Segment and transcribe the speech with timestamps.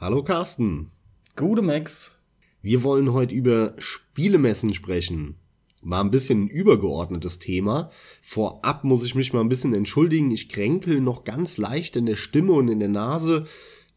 [0.00, 0.92] Hallo Carsten.
[1.34, 2.14] Gute Max.
[2.62, 5.34] Wir wollen heute über Spielemessen sprechen.
[5.82, 7.90] Mal ein bisschen ein übergeordnetes Thema.
[8.22, 10.30] Vorab muss ich mich mal ein bisschen entschuldigen.
[10.30, 13.46] Ich kränkel noch ganz leicht in der Stimme und in der Nase.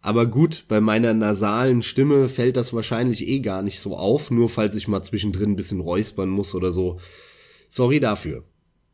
[0.02, 4.50] Aber gut, bei meiner nasalen Stimme fällt das wahrscheinlich eh gar nicht so auf, nur
[4.50, 7.00] falls ich mal zwischendrin ein bisschen räuspern muss oder so.
[7.70, 8.44] Sorry dafür.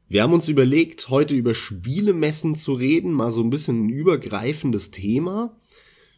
[0.10, 4.92] Wir haben uns überlegt, heute über Spielemessen zu reden, mal so ein bisschen ein übergreifendes
[4.92, 5.55] Thema,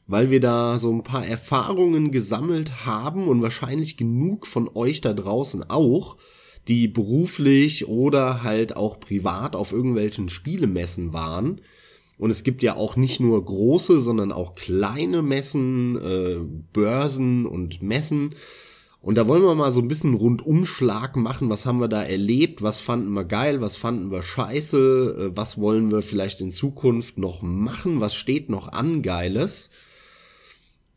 [0.09, 5.13] weil wir da so ein paar Erfahrungen gesammelt haben und wahrscheinlich genug von euch da
[5.13, 6.17] draußen auch,
[6.67, 11.61] die beruflich oder halt auch privat auf irgendwelchen Spielemessen waren
[12.19, 16.39] und es gibt ja auch nicht nur große, sondern auch kleine Messen, äh,
[16.73, 18.35] Börsen und Messen.
[19.01, 21.49] Und da wollen wir mal so ein bisschen Rundumschlag machen.
[21.49, 22.61] Was haben wir da erlebt?
[22.61, 23.61] Was fanden wir geil?
[23.61, 25.31] Was fanden wir scheiße?
[25.31, 28.01] Äh, was wollen wir vielleicht in Zukunft noch machen?
[28.01, 29.69] Was steht noch an Geiles?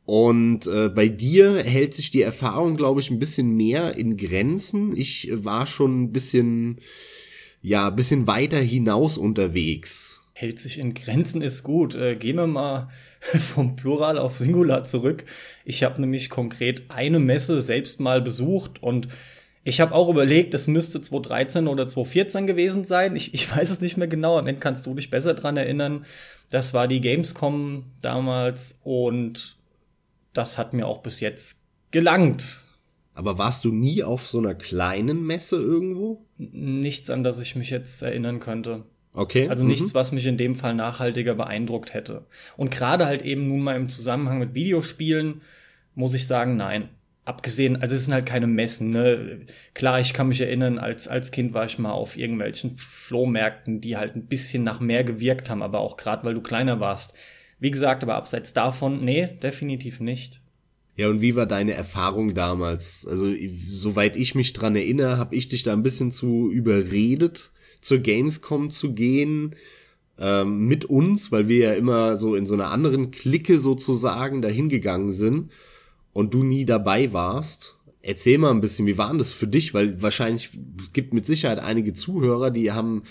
[0.04, 4.96] Und äh, bei dir hält sich die Erfahrung, glaube ich, ein bisschen mehr in Grenzen.
[4.96, 6.80] Ich war schon ein bisschen,
[7.60, 11.94] ja, ein bisschen weiter hinaus unterwegs hält sich in Grenzen ist gut.
[11.94, 12.88] Äh, gehen wir mal
[13.20, 15.24] vom Plural auf Singular zurück.
[15.64, 19.08] Ich habe nämlich konkret eine Messe selbst mal besucht und
[19.64, 23.14] ich habe auch überlegt, es müsste 2013 oder 2014 gewesen sein.
[23.14, 24.36] Ich, ich weiß es nicht mehr genau.
[24.36, 26.04] Am Ende kannst du dich besser dran erinnern.
[26.50, 29.56] Das war die Gamescom damals und
[30.32, 31.58] das hat mir auch bis jetzt
[31.90, 32.62] gelangt.
[33.14, 36.24] Aber warst du nie auf so einer kleinen Messe irgendwo?
[36.38, 38.84] Nichts, an das ich mich jetzt erinnern könnte.
[39.14, 39.48] Okay.
[39.48, 39.94] Also nichts, mhm.
[39.94, 42.24] was mich in dem Fall nachhaltiger beeindruckt hätte.
[42.56, 45.42] Und gerade halt eben nun mal im Zusammenhang mit Videospielen
[45.94, 46.88] muss ich sagen, nein.
[47.24, 49.40] Abgesehen, also es sind halt keine Messen, ne?
[49.74, 53.96] Klar, ich kann mich erinnern, als, als Kind war ich mal auf irgendwelchen Flohmärkten, die
[53.96, 57.14] halt ein bisschen nach mehr gewirkt haben, aber auch gerade, weil du kleiner warst.
[57.62, 60.40] Wie gesagt, aber abseits davon, nee, definitiv nicht.
[60.96, 63.06] Ja, und wie war deine Erfahrung damals?
[63.06, 63.32] Also,
[63.70, 68.70] soweit ich mich dran erinnere, habe ich dich da ein bisschen zu überredet, zur Gamescom
[68.70, 69.54] zu gehen
[70.18, 74.68] ähm, mit uns, weil wir ja immer so in so einer anderen Clique sozusagen dahin
[74.68, 75.52] gegangen sind
[76.12, 77.76] und du nie dabei warst.
[78.02, 79.72] Erzähl mal ein bisschen, wie war denn das für dich?
[79.72, 80.50] Weil wahrscheinlich
[80.80, 83.04] es gibt mit Sicherheit einige Zuhörer, die haben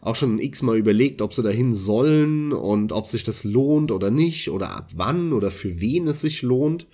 [0.00, 4.50] auch schon x-mal überlegt, ob sie dahin sollen und ob sich das lohnt oder nicht
[4.50, 6.86] oder ab wann oder für wen es sich lohnt.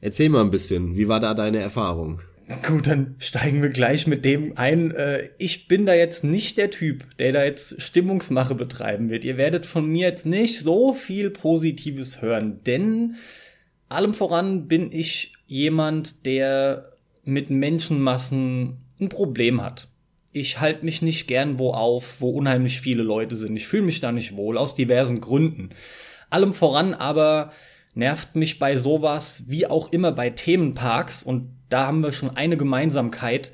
[0.00, 2.20] Erzähl mal ein bisschen, wie war da deine Erfahrung?
[2.66, 4.90] Gut, dann steigen wir gleich mit dem ein.
[4.90, 9.24] Äh, ich bin da jetzt nicht der Typ, der da jetzt Stimmungsmache betreiben wird.
[9.24, 13.14] Ihr werdet von mir jetzt nicht so viel Positives hören, denn
[13.88, 16.92] allem voran bin ich jemand, der
[17.24, 19.88] mit Menschenmassen ein Problem hat.
[20.32, 23.54] Ich halte mich nicht gern wo auf, wo unheimlich viele Leute sind.
[23.56, 25.70] Ich fühle mich da nicht wohl, aus diversen Gründen.
[26.30, 27.52] Allem voran aber
[27.94, 32.56] nervt mich bei sowas wie auch immer bei Themenparks und da haben wir schon eine
[32.56, 33.52] Gemeinsamkeit.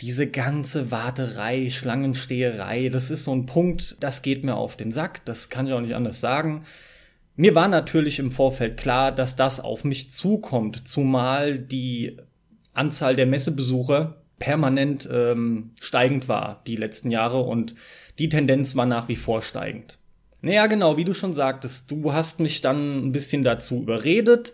[0.00, 5.24] Diese ganze Warterei, Schlangensteherei, das ist so ein Punkt, das geht mir auf den Sack,
[5.24, 6.64] das kann ich auch nicht anders sagen.
[7.34, 12.16] Mir war natürlich im Vorfeld klar, dass das auf mich zukommt, zumal die
[12.72, 17.74] Anzahl der Messebesucher permanent ähm, steigend war die letzten Jahre und
[18.18, 19.98] die Tendenz war nach wie vor steigend.
[20.42, 24.52] Naja, genau, wie du schon sagtest, du hast mich dann ein bisschen dazu überredet,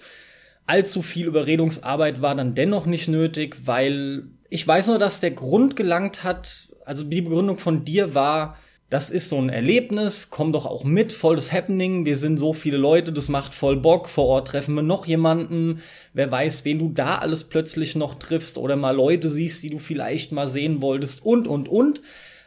[0.67, 5.77] allzu viel Überredungsarbeit war dann dennoch nicht nötig, weil ich weiß nur, dass der Grund
[5.77, 8.57] gelangt hat, also die Begründung von dir war,
[8.93, 12.53] das ist so ein Erlebnis, komm doch auch mit, voll das Happening, wir sind so
[12.53, 15.81] viele Leute, das macht voll Bock, vor Ort treffen wir noch jemanden,
[16.13, 19.79] wer weiß, wen du da alles plötzlich noch triffst oder mal Leute siehst, die du
[19.79, 22.03] vielleicht mal sehen wolltest und, und, und.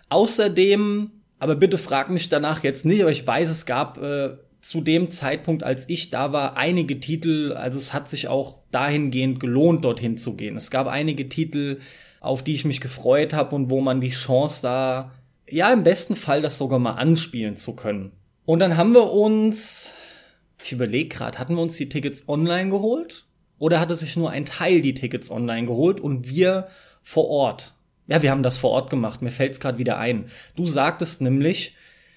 [0.09, 4.81] Außerdem, aber bitte frag mich danach jetzt nicht, aber ich weiß, es gab äh, zu
[4.81, 9.83] dem Zeitpunkt, als ich da war, einige Titel, also es hat sich auch dahingehend gelohnt,
[9.83, 10.55] dorthin zu gehen.
[10.57, 11.79] Es gab einige Titel,
[12.19, 15.11] auf die ich mich gefreut habe und wo man die Chance sah,
[15.49, 18.11] ja, im besten Fall das sogar mal anspielen zu können.
[18.45, 19.95] Und dann haben wir uns,
[20.63, 23.25] ich überlege gerade, hatten wir uns die Tickets online geholt?
[23.57, 26.67] Oder hatte sich nur ein Teil die Tickets online geholt und wir
[27.03, 27.73] vor Ort?
[28.07, 29.21] Ja, wir haben das vor Ort gemacht.
[29.21, 30.25] Mir fällt's gerade wieder ein.
[30.55, 31.75] Du sagtest nämlich,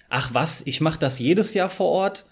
[0.08, 2.26] ach was, ich mache das jedes Jahr vor Ort.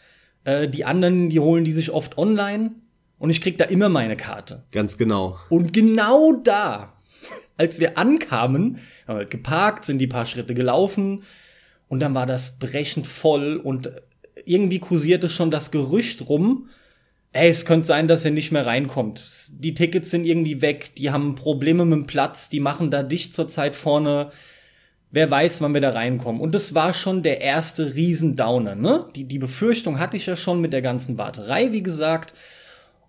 [0.44, 2.72] Äh, die anderen, die holen die sich oft online
[3.18, 4.64] und ich krieg da immer meine Karte.
[4.72, 5.38] Ganz genau.
[5.48, 6.95] Und genau da,
[7.56, 11.22] als wir ankamen, haben wir halt geparkt, sind die paar Schritte gelaufen
[11.88, 13.90] und dann war das brechend voll und
[14.44, 16.68] irgendwie kursierte schon das Gerücht rum,
[17.32, 19.50] ey, es könnte sein, dass er nicht mehr reinkommt.
[19.52, 23.34] Die Tickets sind irgendwie weg, die haben Probleme mit dem Platz, die machen da dicht
[23.34, 24.30] zur Zeit vorne
[25.10, 26.40] wer weiß, wann wir da reinkommen.
[26.40, 29.06] Und das war schon der erste Riesendowner, ne?
[29.14, 32.34] Die, die Befürchtung hatte ich ja schon mit der ganzen Warterei, wie gesagt.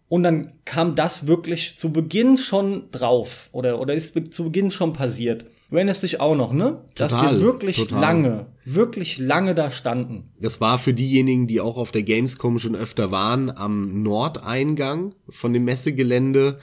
[0.10, 4.94] Und dann kam das wirklich zu Beginn schon drauf oder, oder ist zu Beginn schon
[4.94, 5.46] passiert.
[5.70, 6.86] Du erinnerst dich auch noch, ne?
[6.96, 8.00] Dass Total, wir wirklich total.
[8.00, 10.30] lange, wirklich lange da standen.
[10.40, 15.52] Das war für diejenigen, die auch auf der Gamescom schon öfter waren, am Nordeingang von
[15.52, 16.60] dem Messegelände.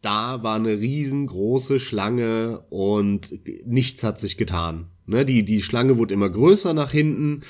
[0.00, 3.32] Da war eine riesengroße Schlange und
[3.66, 4.86] nichts hat sich getan.
[5.06, 7.42] Ne, die, die Schlange wurde immer größer nach hinten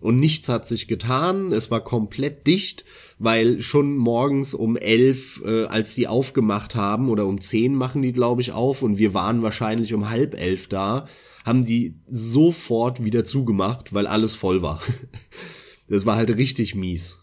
[0.00, 1.52] und nichts hat sich getan.
[1.52, 2.84] Es war komplett dicht,
[3.18, 8.12] weil schon morgens um elf, äh, als die aufgemacht haben, oder um zehn machen die,
[8.12, 11.06] glaube ich, auf, und wir waren wahrscheinlich um halb elf da,
[11.44, 14.80] haben die sofort wieder zugemacht, weil alles voll war.
[15.90, 17.18] Das war halt richtig mies.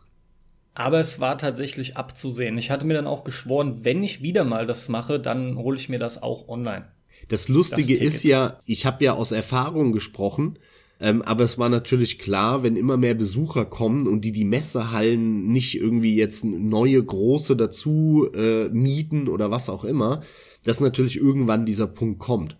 [0.73, 2.57] Aber es war tatsächlich abzusehen.
[2.57, 5.87] Ich hatte mir dann auch geschworen, wenn ich wieder mal das mache, dann hole ich
[5.87, 6.87] mir das auch online.
[7.29, 10.59] Das Lustige Das ist ja, ich habe ja aus Erfahrung gesprochen,
[10.99, 15.51] ähm, aber es war natürlich klar, wenn immer mehr Besucher kommen und die die Messehallen
[15.51, 20.21] nicht irgendwie jetzt neue große dazu äh, mieten oder was auch immer,
[20.63, 22.57] dass natürlich irgendwann dieser Punkt kommt.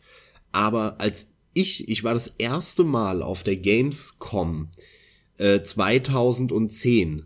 [0.52, 4.68] Aber als ich, ich war das erste Mal auf der Gamescom
[5.38, 7.26] äh, 2010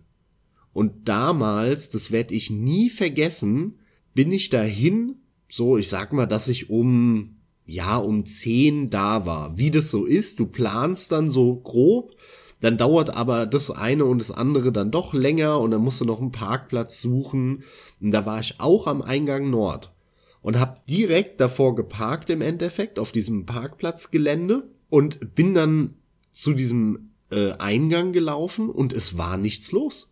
[0.74, 3.80] und damals, das werde ich nie vergessen,
[4.14, 5.16] bin ich dahin,
[5.50, 7.39] so ich sag mal, dass ich um
[7.70, 9.58] ja um 10 da war.
[9.58, 12.16] Wie das so ist, du planst dann so grob,
[12.62, 16.06] dann dauert aber das eine und das andere dann doch länger und dann musst du
[16.06, 17.64] noch einen Parkplatz suchen.
[18.02, 19.94] Und da war ich auch am Eingang Nord
[20.42, 25.96] und hab direkt davor geparkt im Endeffekt auf diesem Parkplatzgelände und bin dann
[26.32, 30.10] zu diesem äh, Eingang gelaufen und es war nichts los.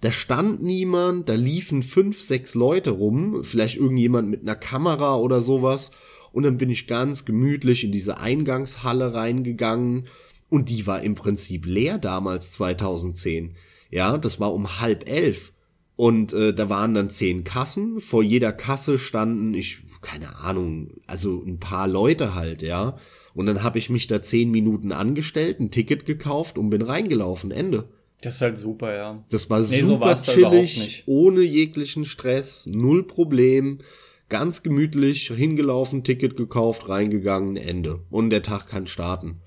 [0.00, 5.40] Da stand niemand, da liefen fünf, sechs Leute rum, vielleicht irgendjemand mit einer Kamera oder
[5.40, 5.92] sowas.
[6.32, 10.04] Und dann bin ich ganz gemütlich in diese Eingangshalle reingegangen
[10.48, 13.54] und die war im Prinzip leer damals 2010.
[13.90, 15.52] Ja, das war um halb elf.
[15.96, 18.00] Und äh, da waren dann zehn Kassen.
[18.00, 22.96] Vor jeder Kasse standen, ich, keine Ahnung, also ein paar Leute halt, ja.
[23.34, 27.50] Und dann habe ich mich da zehn Minuten angestellt, ein Ticket gekauft und bin reingelaufen.
[27.50, 27.88] Ende.
[28.22, 29.24] Das ist halt super, ja.
[29.30, 33.78] Das war Nee, so super überhaupt chillig, ohne jeglichen Stress, null Problem,
[34.32, 38.00] ganz gemütlich hingelaufen, Ticket gekauft, reingegangen, Ende.
[38.08, 39.42] Und der Tag kann starten.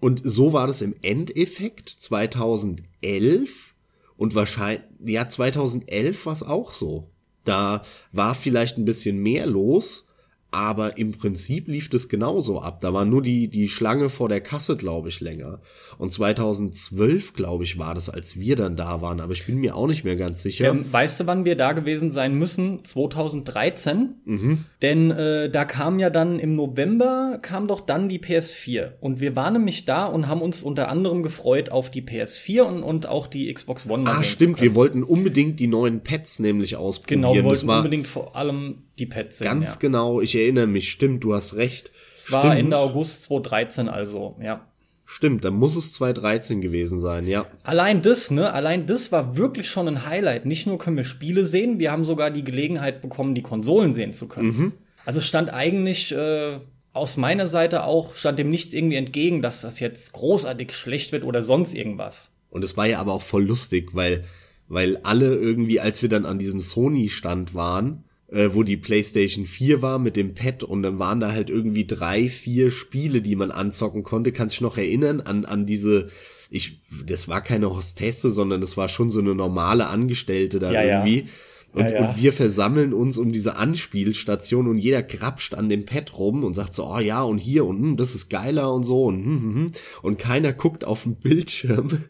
[0.00, 3.74] Und so war das im Endeffekt 2011
[4.16, 7.10] und wahrscheinlich, ja, 2011 war es auch so.
[7.44, 10.06] Da war vielleicht ein bisschen mehr los,
[10.52, 12.80] aber im Prinzip lief das genauso ab.
[12.82, 15.60] Da war nur die, die Schlange vor der Kasse, glaube ich, länger.
[15.96, 19.20] Und 2012, glaube ich, war das, als wir dann da waren.
[19.20, 20.68] Aber ich bin mir auch nicht mehr ganz sicher.
[20.68, 22.84] Ähm, weißt du, wann wir da gewesen sein müssen?
[22.84, 24.16] 2013.
[24.26, 24.64] Mhm.
[24.82, 28.92] Denn äh, da kam ja dann im November, kam doch dann die PS4.
[29.00, 32.82] Und wir waren nämlich da und haben uns unter anderem gefreut auf die PS4 und,
[32.82, 34.04] und auch die Xbox One.
[34.06, 34.60] ah, stimmt.
[34.60, 37.22] Wir wollten unbedingt die neuen Pads nämlich ausprobieren.
[37.22, 39.46] Genau, wir wollten unbedingt vor allem die Pads sehen.
[39.46, 39.76] ganz ja.
[39.80, 40.20] genau.
[40.20, 40.90] Ich erinnere mich.
[40.90, 41.90] Stimmt, du hast recht.
[42.12, 42.58] Es war stimmt.
[42.58, 44.66] Ende August 2013 also, ja.
[45.04, 47.46] Stimmt, dann muss es 2013 gewesen sein, ja.
[47.64, 48.52] Allein das, ne?
[48.52, 50.46] Allein das war wirklich schon ein Highlight.
[50.46, 54.12] Nicht nur können wir Spiele sehen, wir haben sogar die Gelegenheit bekommen, die Konsolen sehen
[54.12, 54.48] zu können.
[54.48, 54.72] Mhm.
[55.04, 56.60] Also es stand eigentlich äh,
[56.92, 61.24] aus meiner Seite auch, stand dem nichts irgendwie entgegen, dass das jetzt großartig schlecht wird
[61.24, 62.30] oder sonst irgendwas.
[62.50, 64.24] Und es war ja aber auch voll lustig, weil,
[64.68, 69.82] weil alle irgendwie, als wir dann an diesem Sony-Stand waren, äh, wo die PlayStation 4
[69.82, 73.50] war mit dem Pad und dann waren da halt irgendwie drei, vier Spiele, die man
[73.50, 74.32] anzocken konnte.
[74.32, 76.08] Kannst dich noch erinnern an, an diese,
[76.50, 80.82] ich, das war keine Hostesse, sondern das war schon so eine normale Angestellte da Ja,
[80.82, 81.04] ja.
[81.04, 81.28] irgendwie.
[81.74, 82.08] Und, Ja, ja.
[82.08, 86.54] und wir versammeln uns um diese Anspielstation und jeder krapscht an dem Pad rum und
[86.54, 89.42] sagt so, oh ja, und hier und hm, das ist geiler und so und hm,
[89.42, 89.72] hm, hm.
[90.02, 92.04] und keiner guckt auf den Bildschirm.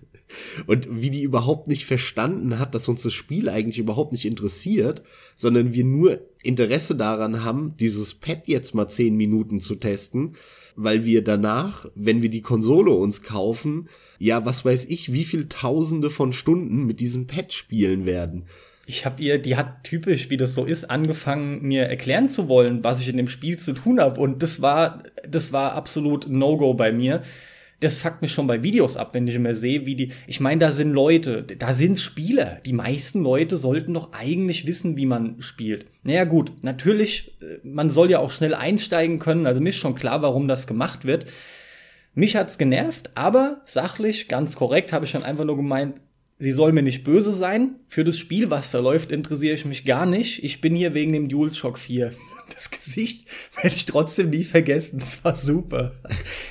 [0.66, 5.02] Und wie die überhaupt nicht verstanden hat, dass uns das Spiel eigentlich überhaupt nicht interessiert,
[5.34, 10.34] sondern wir nur Interesse daran haben, dieses Pad jetzt mal zehn Minuten zu testen,
[10.76, 15.48] weil wir danach, wenn wir die Konsole uns kaufen, ja, was weiß ich, wie viel
[15.48, 18.46] Tausende von Stunden mit diesem Pad spielen werden.
[18.86, 22.82] Ich habe ihr, die hat typisch, wie das so ist, angefangen, mir erklären zu wollen,
[22.82, 24.20] was ich in dem Spiel zu tun habe.
[24.20, 27.22] Und das war, das war absolut No-Go bei mir.
[27.82, 30.12] Das fuckt mich schon bei Videos ab, wenn ich immer sehe, wie die.
[30.28, 32.58] Ich meine, da sind Leute, da sind Spieler.
[32.64, 35.86] Die meisten Leute sollten doch eigentlich wissen, wie man spielt.
[36.04, 39.46] Naja, gut, natürlich, äh, man soll ja auch schnell einsteigen können.
[39.46, 41.26] Also mir ist schon klar, warum das gemacht wird.
[42.14, 45.96] Mich hat's genervt, aber sachlich, ganz korrekt, habe ich dann einfach nur gemeint,
[46.38, 47.80] sie soll mir nicht böse sein.
[47.88, 50.44] Für das Spiel, was da läuft, interessiere ich mich gar nicht.
[50.44, 52.12] Ich bin hier wegen dem DualShock 4.
[52.54, 53.26] Das Gesicht
[53.60, 54.98] werde ich trotzdem nie vergessen.
[54.98, 55.92] Das war super.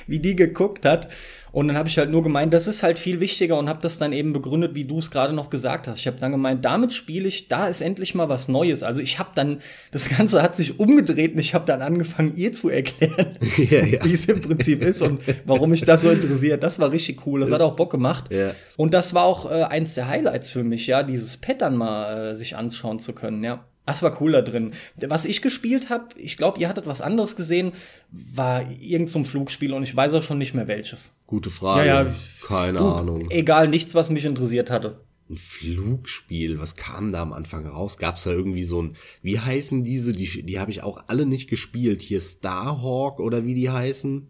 [0.06, 1.08] Wie die geguckt hat.
[1.52, 3.98] Und dann habe ich halt nur gemeint, das ist halt viel wichtiger und habe das
[3.98, 5.98] dann eben begründet, wie du es gerade noch gesagt hast.
[5.98, 8.82] Ich habe dann gemeint, damit spiele ich, da ist endlich mal was Neues.
[8.82, 9.58] Also ich habe dann,
[9.90, 13.98] das Ganze hat sich umgedreht und ich habe dann angefangen, ihr zu erklären, ja, ja.
[14.04, 16.62] wie es im Prinzip ist und warum mich das so interessiert.
[16.62, 17.40] Das war richtig cool.
[17.40, 18.32] Das, das hat auch Bock gemacht.
[18.32, 18.54] Ja.
[18.78, 22.34] Und das war auch äh, eins der Highlights für mich, ja, dieses dann mal äh,
[22.34, 23.66] sich anschauen zu können, ja.
[23.84, 24.72] Das war cool da drin.
[25.08, 27.72] Was ich gespielt habe, ich glaube, ihr hattet was anderes gesehen,
[28.10, 31.12] war irgend zum Flugspiel und ich weiß auch schon nicht mehr welches.
[31.26, 31.88] Gute Frage.
[31.88, 32.14] Ja, ja,
[32.46, 33.30] Keine du, Ahnung.
[33.30, 35.00] Egal, nichts, was mich interessiert hatte.
[35.28, 37.96] Ein Flugspiel, was kam da am Anfang raus?
[37.96, 40.12] Gab es da irgendwie so ein, wie heißen diese?
[40.12, 42.02] Die, die habe ich auch alle nicht gespielt.
[42.02, 44.28] Hier Starhawk oder wie die heißen?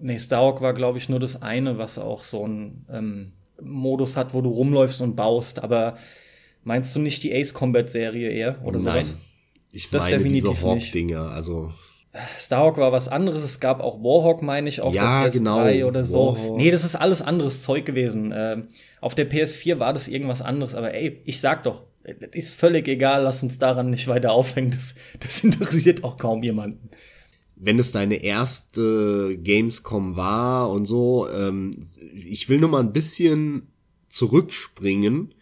[0.00, 4.32] Nee, Starhawk war, glaube ich, nur das eine, was auch so ein ähm, Modus hat,
[4.32, 5.96] wo du rumläufst und baust, aber
[6.64, 8.80] Meinst du nicht die Ace Combat Serie eher oder?
[8.80, 9.06] Nein.
[9.70, 11.72] Ich das meine diese Hawk-Dinger, also.
[12.38, 13.42] Starhawk war was anderes.
[13.42, 15.88] Es gab auch Warhawk, meine ich, auf ja, der PS3 genau.
[15.88, 16.36] oder so.
[16.36, 16.56] Warhawk.
[16.56, 18.32] Nee, das ist alles anderes Zeug gewesen.
[18.34, 18.68] Ähm,
[19.00, 20.76] auf der PS4 war das irgendwas anderes.
[20.76, 21.82] Aber ey, ich sag doch,
[22.32, 23.24] ist völlig egal.
[23.24, 24.70] Lass uns daran nicht weiter aufhängen.
[24.70, 26.88] Das, das interessiert auch kaum jemanden.
[27.56, 31.72] Wenn es deine erste Gamescom war und so, ähm,
[32.26, 33.72] ich will nur mal ein bisschen
[34.08, 35.34] zurückspringen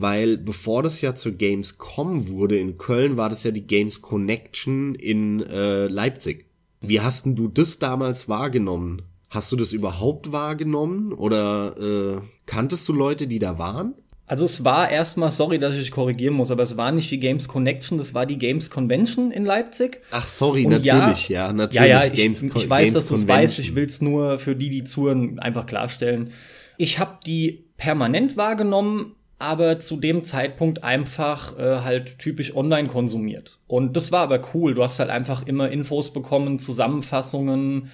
[0.00, 4.94] weil bevor das ja zur Gamescom wurde in Köln, war das ja die Games Connection
[4.94, 6.46] in äh, Leipzig.
[6.80, 9.02] Wie hast denn du das damals wahrgenommen?
[9.28, 13.94] Hast du das überhaupt wahrgenommen oder äh, kanntest du Leute, die da waren?
[14.30, 17.18] Also es war erstmal, sorry, dass ich dich korrigieren muss, aber es war nicht die
[17.18, 20.02] Games Connection, das war die Games Convention in Leipzig.
[20.12, 21.88] Ach sorry, Und natürlich, ja, ja, natürlich.
[21.90, 24.38] Ja, ja, ich, Games, ich weiß, Games dass du es weißt, ich will es nur
[24.38, 26.30] für die, die zuhören, einfach klarstellen.
[26.76, 33.58] Ich habe die permanent wahrgenommen, aber zu dem Zeitpunkt einfach äh, halt typisch online konsumiert.
[33.66, 34.74] Und das war aber cool.
[34.74, 37.90] Du hast halt einfach immer Infos bekommen, Zusammenfassungen.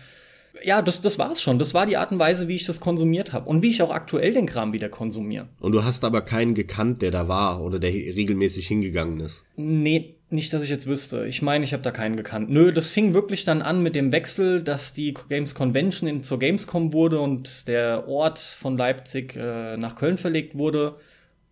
[0.64, 1.58] Ja, das, das war's schon.
[1.58, 3.92] Das war die Art und Weise, wie ich das konsumiert habe und wie ich auch
[3.92, 5.46] aktuell den Kram wieder konsumiere.
[5.60, 9.44] Und du hast aber keinen gekannt, der da war oder der regelmäßig hingegangen ist?
[9.56, 11.26] Nee, nicht, dass ich jetzt wüsste.
[11.26, 12.50] Ich meine, ich habe da keinen gekannt.
[12.50, 16.40] Nö, das fing wirklich dann an mit dem Wechsel, dass die Games Convention in, zur
[16.40, 20.96] Gamescom wurde und der Ort von Leipzig äh, nach Köln verlegt wurde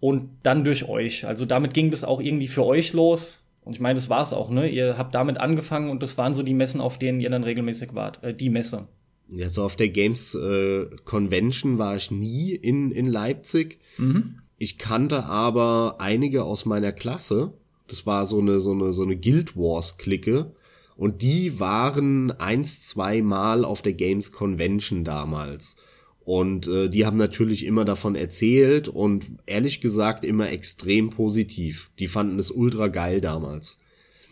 [0.05, 1.27] und dann durch euch.
[1.27, 3.43] Also damit ging das auch irgendwie für euch los.
[3.63, 4.69] Und ich meine, das war's auch, ne?
[4.69, 7.95] Ihr habt damit angefangen und das waren so die Messen, auf denen ihr dann regelmäßig
[7.95, 8.23] wart.
[8.23, 8.87] Äh, die Messe.
[9.31, 13.81] Ja, so auf der Games äh, Convention war ich nie in, in Leipzig.
[13.97, 14.41] Mhm.
[14.59, 17.55] Ich kannte aber einige aus meiner Klasse.
[17.89, 20.53] Das war so eine, so eine, so eine Guild Wars Clique.
[20.99, 25.77] Und die waren eins, zwei Mal auf der Games Convention damals.
[26.25, 31.91] Und äh, die haben natürlich immer davon erzählt und ehrlich gesagt immer extrem positiv.
[31.99, 33.79] Die fanden es ultra geil damals.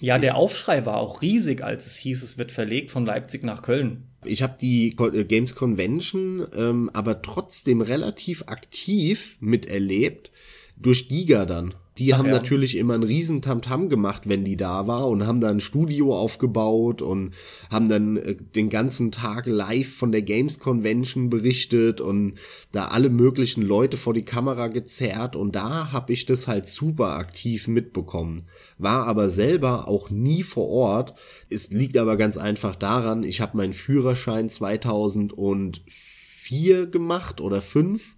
[0.01, 3.63] Ja, der Aufschrei war auch riesig, als es hieß, es wird verlegt von Leipzig nach
[3.63, 4.09] Köln.
[4.25, 10.33] Ich habe die äh, Games Convention ähm, aber trotzdem relativ aktiv miterlebt
[10.77, 11.75] durch Giga dann.
[11.99, 12.33] Die Ach haben ja.
[12.33, 16.17] natürlich immer einen riesen Tamtam gemacht, wenn die da war und haben da ein Studio
[16.17, 17.35] aufgebaut und
[17.71, 22.37] haben dann äh, den ganzen Tag live von der Games Convention berichtet und
[22.73, 27.17] da alle möglichen Leute vor die Kamera gezerrt und da habe ich das halt super
[27.17, 28.45] aktiv mitbekommen.
[28.79, 31.13] War aber selber auch nie vor Ort.
[31.51, 38.17] Es liegt aber ganz einfach daran, ich habe meinen Führerschein 2004 gemacht oder 5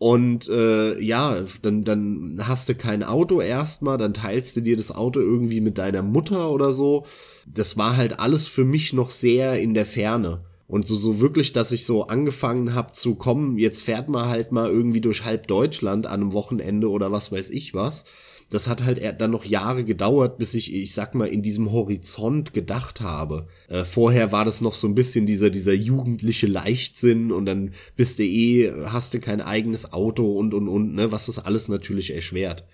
[0.00, 4.90] und äh, ja, dann, dann hast du kein Auto erstmal, dann teilst du dir das
[4.90, 7.04] Auto irgendwie mit deiner Mutter oder so.
[7.46, 10.40] Das war halt alles für mich noch sehr in der Ferne.
[10.66, 14.52] Und so, so wirklich, dass ich so angefangen habe zu kommen, jetzt fährt man halt
[14.52, 18.06] mal irgendwie durch halb Deutschland an einem Wochenende oder was weiß ich was
[18.50, 22.52] das hat halt dann noch Jahre gedauert, bis ich, ich sag mal, in diesem Horizont
[22.52, 23.46] gedacht habe.
[23.68, 28.18] Äh, vorher war das noch so ein bisschen dieser, dieser jugendliche Leichtsinn und dann bist
[28.18, 32.12] du eh, hast du kein eigenes Auto und, und, und, ne, was das alles natürlich
[32.12, 32.64] erschwert.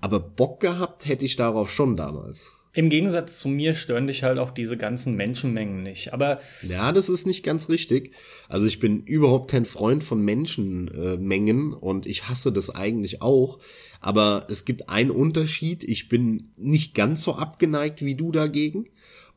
[0.00, 2.52] Aber Bock gehabt hätte ich darauf schon damals.
[2.76, 6.12] Im Gegensatz zu mir stören dich halt auch diese ganzen Menschenmengen nicht.
[6.12, 8.12] Aber ja, das ist nicht ganz richtig.
[8.50, 13.60] Also ich bin überhaupt kein Freund von Menschenmengen äh, und ich hasse das eigentlich auch.
[14.06, 15.82] Aber es gibt einen Unterschied.
[15.82, 18.84] Ich bin nicht ganz so abgeneigt wie du dagegen.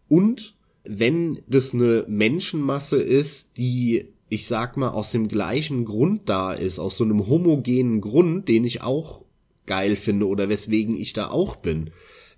[0.07, 6.53] Und wenn das eine Menschenmasse ist, die ich sag mal aus dem gleichen Grund da
[6.53, 9.23] ist, aus so einem homogenen Grund, den ich auch
[9.65, 11.89] geil finde oder weswegen ich da auch bin,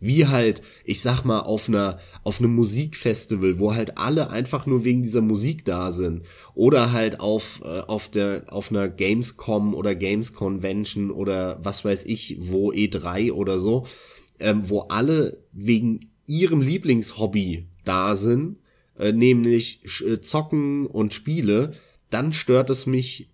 [0.02, 4.84] wie halt, ich sag mal, auf einer, auf einem Musikfestival, wo halt alle einfach nur
[4.84, 6.24] wegen dieser Musik da sind.
[6.54, 12.04] Oder halt auf, äh, auf der, auf einer Gamescom oder Games Convention oder was weiß
[12.06, 13.86] ich, wo E3 oder so,
[14.40, 18.58] ähm, wo alle wegen ihrem Lieblingshobby da sind,
[19.00, 21.74] äh, nämlich äh, zocken und Spiele
[22.12, 23.30] dann stört es mich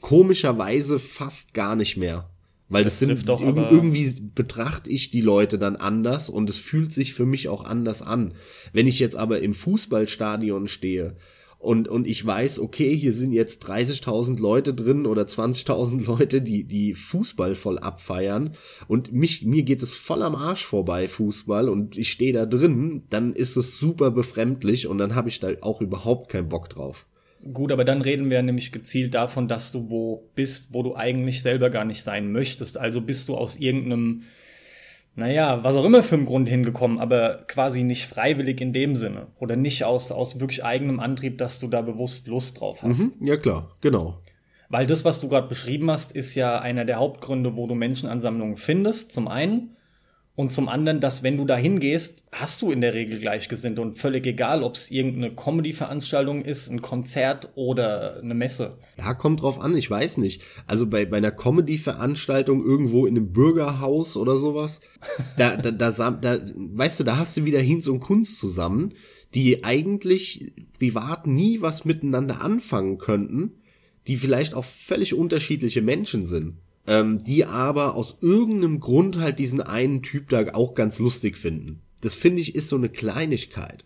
[0.00, 2.30] komischerweise fast gar nicht mehr.
[2.68, 7.14] Weil das, das sind irgendwie betrachte ich die Leute dann anders und es fühlt sich
[7.14, 8.34] für mich auch anders an.
[8.72, 11.16] Wenn ich jetzt aber im Fußballstadion stehe
[11.58, 16.64] und, und ich weiß, okay, hier sind jetzt 30.000 Leute drin oder 20.000 Leute, die,
[16.64, 18.54] die Fußball voll abfeiern
[18.86, 23.04] und mich, mir geht es voll am Arsch vorbei, Fußball und ich stehe da drin,
[23.08, 27.06] dann ist es super befremdlich und dann habe ich da auch überhaupt keinen Bock drauf.
[27.52, 31.42] Gut, aber dann reden wir nämlich gezielt davon, dass du wo bist, wo du eigentlich
[31.42, 32.78] selber gar nicht sein möchtest.
[32.78, 34.22] Also bist du aus irgendeinem,
[35.14, 39.28] naja, was auch immer für einen Grund hingekommen, aber quasi nicht freiwillig in dem Sinne.
[39.38, 42.98] Oder nicht aus, aus wirklich eigenem Antrieb, dass du da bewusst Lust drauf hast.
[42.98, 44.18] Mhm, ja, klar, genau.
[44.68, 48.56] Weil das, was du gerade beschrieben hast, ist ja einer der Hauptgründe, wo du Menschenansammlungen
[48.56, 49.76] findest, zum einen.
[50.38, 53.98] Und zum anderen, dass wenn du da hingehst, hast du in der Regel Gleichgesinnte und
[53.98, 58.78] völlig egal, ob es irgendeine Comedy-Veranstaltung ist, ein Konzert oder eine Messe.
[58.96, 60.42] Ja, kommt drauf an, ich weiß nicht.
[60.68, 64.78] Also bei, bei einer Comedy-Veranstaltung irgendwo in einem Bürgerhaus oder sowas,
[65.36, 68.94] da, da, da, da, weißt du, da hast du wieder Hinz und Kunst zusammen,
[69.34, 73.54] die eigentlich privat nie was miteinander anfangen könnten,
[74.06, 79.60] die vielleicht auch völlig unterschiedliche Menschen sind ähm, die aber aus irgendeinem Grund halt diesen
[79.60, 81.82] einen Typ da auch ganz lustig finden.
[82.00, 83.84] Das finde ich ist so eine Kleinigkeit.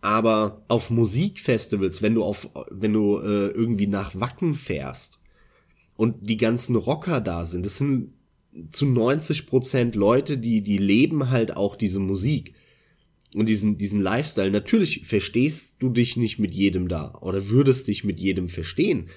[0.00, 5.20] Aber auf Musikfestivals, wenn du auf, wenn du äh, irgendwie nach Wacken fährst
[5.96, 8.12] und die ganzen Rocker da sind, das sind
[8.70, 12.54] zu 90 Prozent Leute, die, die leben halt auch diese Musik
[13.36, 14.50] und diesen, diesen Lifestyle.
[14.50, 19.08] Natürlich verstehst du dich nicht mit jedem da oder würdest dich mit jedem verstehen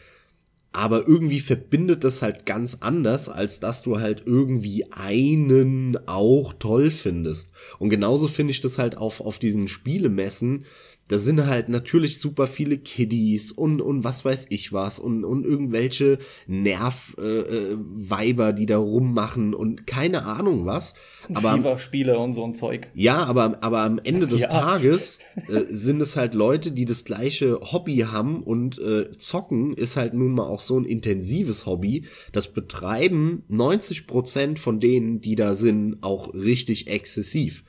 [0.76, 6.92] aber irgendwie verbindet das halt ganz anders, als dass du halt irgendwie einen auch toll
[6.92, 7.52] findest.
[7.80, 10.66] Und genauso finde ich das halt auf, auf diesen Spielemessen,
[11.08, 15.46] da sind halt natürlich super viele Kiddies und, und was weiß ich was und, und
[15.46, 20.96] irgendwelche Nerv-Weiber, äh, die da rummachen und keine Ahnung was.
[21.32, 22.90] Aber Spiele und so ein Zeug.
[22.96, 24.48] Ja, aber, aber am Ende des ja.
[24.48, 29.98] Tages äh, sind es halt Leute, die das gleiche Hobby haben und äh, zocken ist
[29.98, 32.06] halt nun mal auch so ein intensives Hobby.
[32.32, 37.64] Das betreiben 90 Prozent von denen, die da sind, auch richtig exzessiv.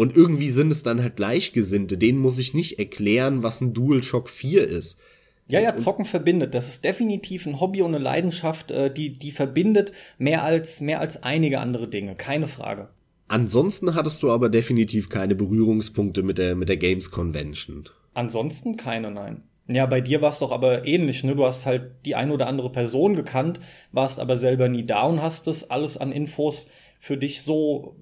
[0.00, 1.98] Und irgendwie sind es dann halt Gleichgesinnte.
[1.98, 4.98] Denen muss ich nicht erklären, was ein DualShock 4 ist.
[5.46, 6.54] Ja, ja, Zocken verbindet.
[6.54, 11.00] Das ist definitiv ein Hobby und eine Leidenschaft, äh, die, die verbindet mehr als, mehr
[11.00, 12.14] als einige andere Dinge.
[12.14, 12.88] Keine Frage.
[13.28, 17.84] Ansonsten hattest du aber definitiv keine Berührungspunkte mit der, mit der Games Convention.
[18.14, 19.42] Ansonsten keine, nein.
[19.68, 21.36] Ja, bei dir war es doch aber ähnlich, ne?
[21.36, 23.60] Du hast halt die ein oder andere Person gekannt,
[23.92, 26.68] warst aber selber nie da und hast das alles an Infos
[27.00, 27.96] für dich so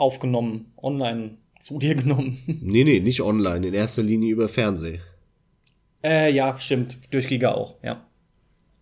[0.00, 2.38] aufgenommen, online zu dir genommen?
[2.60, 5.00] Nee, nee, nicht online, in erster Linie über Fernseh.
[6.02, 8.06] Äh, ja, stimmt, durch Giga auch, ja.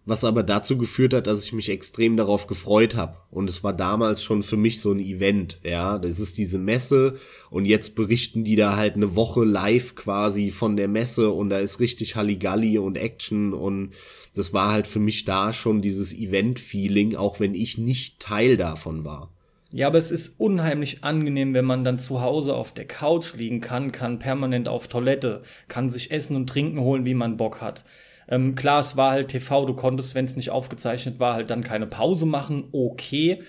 [0.04, 3.18] Was aber dazu geführt hat, dass ich mich extrem darauf gefreut habe.
[3.31, 5.98] Und es war damals schon für mich so ein Event, ja.
[5.98, 7.16] Das ist diese Messe
[7.50, 11.59] und jetzt berichten die da halt eine Woche live quasi von der Messe und da
[11.59, 13.90] ist richtig Halligalli und Action und
[14.35, 19.04] das war halt für mich da schon dieses Event-Feeling, auch wenn ich nicht Teil davon
[19.04, 19.31] war.
[19.70, 23.61] Ja, aber es ist unheimlich angenehm, wenn man dann zu Hause auf der Couch liegen
[23.61, 27.85] kann, kann permanent auf Toilette, kann sich Essen und Trinken holen, wie man Bock hat.
[28.28, 31.62] Ähm, klar, es war halt TV, du konntest, wenn es nicht aufgezeichnet war, halt dann
[31.62, 33.42] keine Pause machen, okay.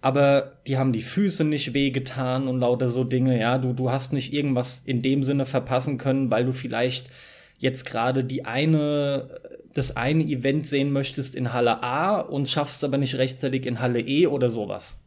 [0.00, 3.58] Aber die haben die Füße nicht wehgetan und lauter so Dinge, ja.
[3.58, 7.10] Du, du hast nicht irgendwas in dem Sinne verpassen können, weil du vielleicht
[7.58, 9.40] jetzt gerade die eine,
[9.74, 14.00] das eine Event sehen möchtest in Halle A und schaffst aber nicht rechtzeitig in Halle
[14.00, 14.99] E oder sowas.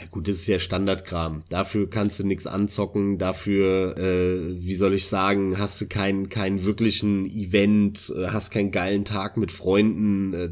[0.00, 1.42] Ja gut, das ist ja Standardkram.
[1.48, 6.64] Dafür kannst du nichts anzocken, dafür, äh, wie soll ich sagen, hast du keinen keinen
[6.64, 10.34] wirklichen Event, äh, hast keinen geilen Tag mit Freunden.
[10.34, 10.50] Äh,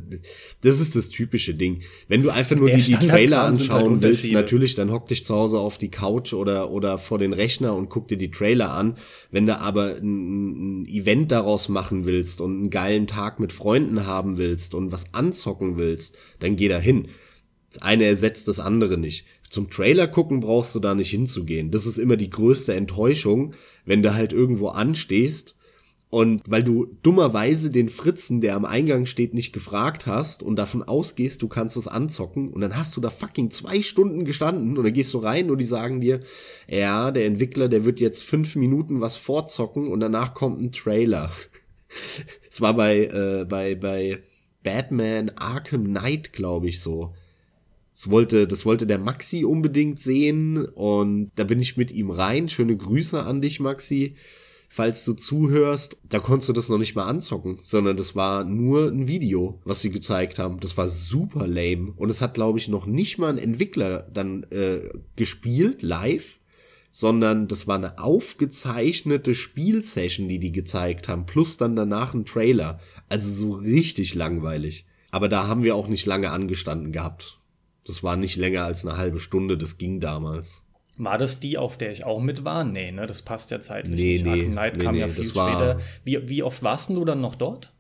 [0.62, 1.82] das ist das typische Ding.
[2.09, 5.24] Wenn du einfach nur die, die Trailer halt anschauen halt willst, natürlich, dann hock dich
[5.24, 8.72] zu Hause auf die Couch oder, oder vor den Rechner und guck dir die Trailer
[8.72, 8.96] an.
[9.30, 14.06] Wenn du aber ein, ein Event daraus machen willst und einen geilen Tag mit Freunden
[14.06, 17.06] haben willst und was anzocken willst, dann geh da hin.
[17.76, 19.26] Das eine ersetzt das andere nicht.
[19.50, 21.70] Zum Trailer gucken brauchst du da nicht hinzugehen.
[21.70, 23.54] Das ist immer die größte Enttäuschung,
[23.85, 25.56] wenn du halt irgendwo anstehst
[26.09, 30.82] und weil du dummerweise den Fritzen, der am Eingang steht, nicht gefragt hast und davon
[30.85, 34.85] ausgehst, du kannst es anzocken und dann hast du da fucking zwei Stunden gestanden und
[34.85, 36.20] dann gehst du rein und die sagen dir,
[36.68, 41.30] ja, der Entwickler, der wird jetzt fünf Minuten was vorzocken und danach kommt ein Trailer.
[42.50, 44.18] Es war bei, äh, bei, bei
[44.62, 47.14] Batman Arkham Knight, glaube ich, so.
[47.96, 52.50] Das wollte, das wollte der Maxi unbedingt sehen und da bin ich mit ihm rein.
[52.50, 54.16] Schöne Grüße an dich, Maxi.
[54.68, 58.88] falls du zuhörst, da konntest du das noch nicht mal anzocken, sondern das war nur
[58.88, 60.61] ein Video, was sie gezeigt haben.
[60.61, 61.94] Das war super lame.
[61.96, 66.38] Und es hat, glaube ich, noch nicht mal ein Entwickler dann äh, gespielt, live,
[66.90, 72.78] sondern das war eine aufgezeichnete Spielsession, die die gezeigt haben, plus dann danach ein Trailer.
[73.09, 74.85] Also so richtig langweilig.
[75.11, 77.40] Aber da haben wir auch nicht lange angestanden gehabt.
[77.87, 80.62] Das war nicht länger als eine halbe Stunde, das ging damals.
[80.99, 82.64] War das die, auf der ich auch mit war?
[82.64, 84.25] Nee, ne, das passt ja zeitlich nee, nicht.
[84.25, 85.81] Nee, Arkham Knight nee, kam nee, ja viel später.
[86.05, 87.72] Wie, wie oft warst du dann noch dort?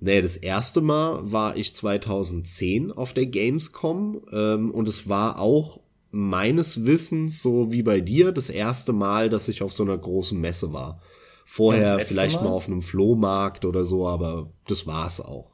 [0.00, 5.80] Nee, das erste Mal war ich 2010 auf der Gamescom ähm, und es war auch
[6.10, 10.40] meines Wissens, so wie bei dir, das erste Mal, dass ich auf so einer großen
[10.40, 11.00] Messe war.
[11.44, 12.48] Vorher vielleicht mal?
[12.48, 15.53] mal auf einem Flohmarkt oder so, aber das war's auch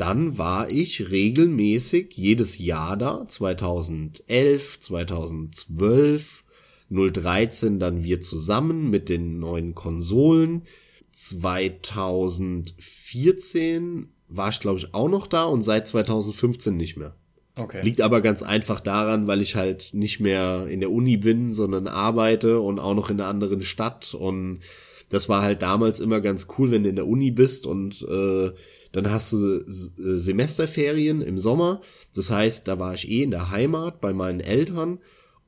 [0.00, 6.44] dann war ich regelmäßig jedes Jahr da, 2011, 2012,
[6.90, 10.62] 013 dann wir zusammen mit den neuen Konsolen.
[11.12, 17.14] 2014 war ich glaube ich auch noch da und seit 2015 nicht mehr.
[17.56, 17.82] Okay.
[17.82, 21.88] Liegt aber ganz einfach daran, weil ich halt nicht mehr in der Uni bin, sondern
[21.88, 24.60] arbeite und auch noch in einer anderen Stadt und
[25.10, 28.52] das war halt damals immer ganz cool, wenn du in der Uni bist und äh,
[28.92, 31.80] dann hast du Semesterferien im Sommer.
[32.14, 34.98] Das heißt, da war ich eh in der Heimat bei meinen Eltern.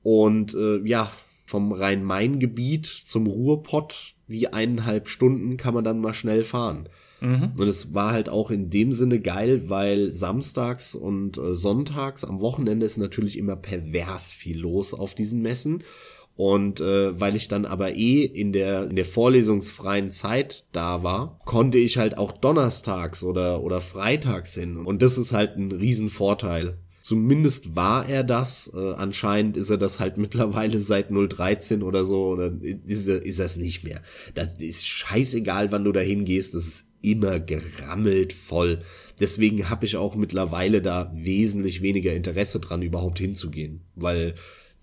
[0.02, 1.12] Und äh, ja,
[1.44, 6.88] vom Rhein-Main-Gebiet zum Ruhrpott, die eineinhalb Stunden kann man dann mal schnell fahren.
[7.20, 7.52] Mhm.
[7.56, 12.40] Und es war halt auch in dem Sinne geil, weil samstags und äh, sonntags am
[12.40, 15.84] Wochenende ist natürlich immer pervers viel los auf diesen Messen.
[16.34, 21.38] Und äh, weil ich dann aber eh in der, in der vorlesungsfreien Zeit da war,
[21.44, 24.78] konnte ich halt auch donnerstags oder, oder freitags hin.
[24.78, 26.78] Und das ist halt ein Riesenvorteil.
[27.02, 28.70] Zumindest war er das.
[28.74, 32.28] Äh, anscheinend ist er das halt mittlerweile seit 013 oder so.
[32.28, 32.52] Oder
[32.86, 34.00] ist er, ist er es nicht mehr.
[34.34, 36.54] Das ist scheißegal, wann du da hingehst.
[36.54, 38.82] Das ist immer gerammelt voll.
[39.20, 43.82] Deswegen habe ich auch mittlerweile da wesentlich weniger Interesse dran, überhaupt hinzugehen.
[43.96, 44.34] Weil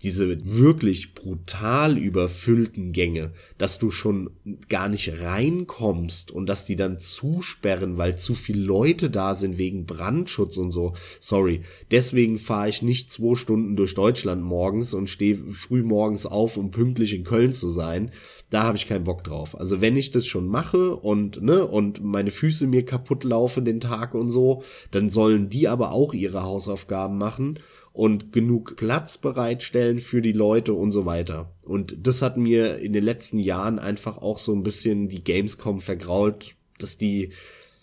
[0.02, 4.30] diese wirklich brutal überfüllten Gänge, dass du schon
[4.68, 9.84] gar nicht reinkommst und dass die dann zusperren, weil zu viele Leute da sind wegen
[9.84, 10.94] Brandschutz und so.
[11.18, 11.62] Sorry.
[11.90, 16.70] Deswegen fahre ich nicht zwei Stunden durch Deutschland morgens und stehe früh morgens auf, um
[16.70, 18.10] pünktlich in Köln zu sein.
[18.48, 19.58] Da habe ich keinen Bock drauf.
[19.58, 23.80] Also wenn ich das schon mache und ne und meine Füße mir kaputt laufen den
[23.80, 27.58] Tag und so, dann sollen die aber auch ihre Hausaufgaben machen
[28.00, 31.52] und genug Platz bereitstellen für die Leute und so weiter.
[31.60, 35.80] Und das hat mir in den letzten Jahren einfach auch so ein bisschen die Gamescom
[35.80, 37.32] vergrault, dass die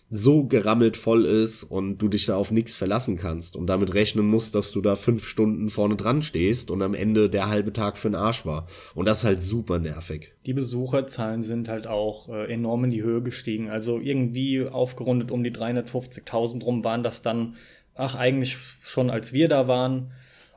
[0.10, 4.26] so gerammelt voll ist und du dich da auf nichts verlassen kannst und damit rechnen
[4.26, 8.00] musst, dass du da fünf Stunden vorne dran stehst und am Ende der halbe Tag
[8.00, 8.66] für den Arsch war.
[8.96, 10.34] Und das ist halt super nervig.
[10.48, 13.70] Die Besucherzahlen sind halt auch äh, enorm in die Höhe gestiegen.
[13.70, 17.56] Also irgendwie aufgerundet um die 350.000 rum waren das dann
[17.98, 20.12] ach, eigentlich schon als wir da waren.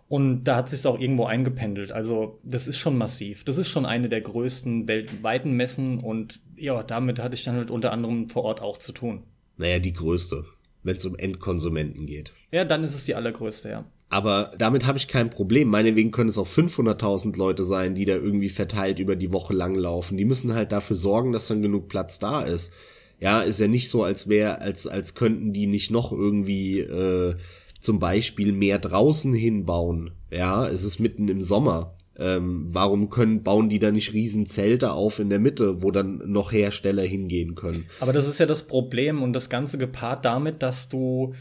[0.08, 1.92] Und da hat sich auch irgendwo eingependelt.
[1.92, 3.44] Also das ist schon massiv.
[3.44, 7.70] Das ist schon eine der größten weltweiten Messen und ja, damit hatte ich dann halt
[7.70, 9.22] unter anderem vor Ort auch zu tun.
[9.56, 10.46] Naja, die größte,
[10.82, 12.32] wenn es um Endkonsumenten geht.
[12.50, 13.84] Ja, dann ist es die allergrößte, ja.
[14.08, 15.68] Aber damit habe ich kein Problem.
[15.68, 19.76] Meinetwegen können es auch 500.000 Leute sein, die da irgendwie verteilt über die Woche lang
[19.76, 20.16] laufen.
[20.16, 22.72] Die müssen halt dafür sorgen, dass dann genug Platz da ist.
[23.20, 27.36] Ja, ist ja nicht so, als wäre, als, als könnten die nicht noch irgendwie äh,
[27.78, 30.12] zum Beispiel mehr draußen hinbauen.
[30.30, 31.94] Ja, es ist mitten im Sommer.
[32.18, 36.22] Ähm, warum können, bauen die da nicht riesen Zelte auf in der Mitte, wo dann
[36.26, 37.86] noch Hersteller hingehen können?
[38.00, 41.34] Aber das ist ja das Problem und das Ganze gepaart damit, dass du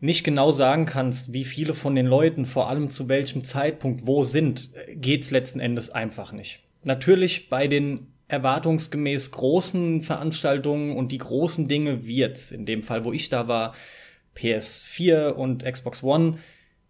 [0.00, 4.22] nicht genau sagen kannst, wie viele von den Leuten, vor allem zu welchem Zeitpunkt, wo
[4.22, 6.60] sind, geht's letzten Endes einfach nicht.
[6.84, 13.12] Natürlich bei den erwartungsgemäß großen Veranstaltungen und die großen Dinge, jetzt in dem Fall, wo
[13.12, 13.74] ich da war,
[14.36, 16.38] PS4 und Xbox One,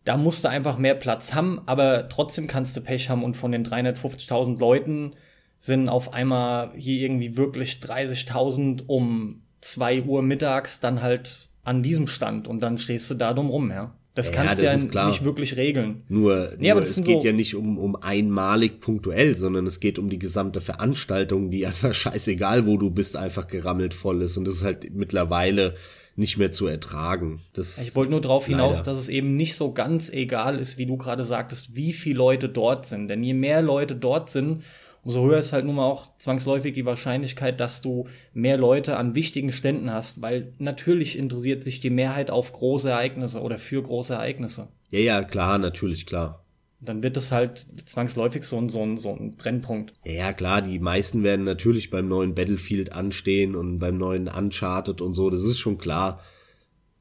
[0.04, 3.52] da musst du einfach mehr Platz haben, aber trotzdem kannst du Pech haben und von
[3.52, 5.12] den 350.000 Leuten
[5.58, 12.06] sind auf einmal hier irgendwie wirklich 30.000 um zwei Uhr mittags dann halt an diesem
[12.06, 13.94] Stand und dann stehst du da dumm rum, ja.
[14.18, 16.02] Das kannst ja, du ja nicht wirklich regeln.
[16.08, 19.96] Nur, nee, nur es geht so ja nicht um, um einmalig punktuell, sondern es geht
[19.96, 24.36] um die gesamte Veranstaltung, die einfach scheißegal, wo du bist, einfach gerammelt voll ist.
[24.36, 25.76] Und das ist halt mittlerweile
[26.16, 27.40] nicht mehr zu ertragen.
[27.52, 30.86] Das ich wollte nur darauf hinaus, dass es eben nicht so ganz egal ist, wie
[30.86, 33.06] du gerade sagtest, wie viele Leute dort sind.
[33.06, 34.64] Denn je mehr Leute dort sind,
[35.08, 39.14] umso höher ist halt nun mal auch zwangsläufig die Wahrscheinlichkeit, dass du mehr Leute an
[39.14, 44.12] wichtigen Ständen hast, weil natürlich interessiert sich die Mehrheit auf große Ereignisse oder für große
[44.12, 44.68] Ereignisse.
[44.90, 46.44] Ja, ja, klar, natürlich, klar.
[46.80, 49.94] Dann wird es halt zwangsläufig so ein, so ein, so ein Brennpunkt.
[50.04, 55.14] Ja, klar, die meisten werden natürlich beim neuen Battlefield anstehen und beim neuen Uncharted und
[55.14, 56.20] so, das ist schon klar.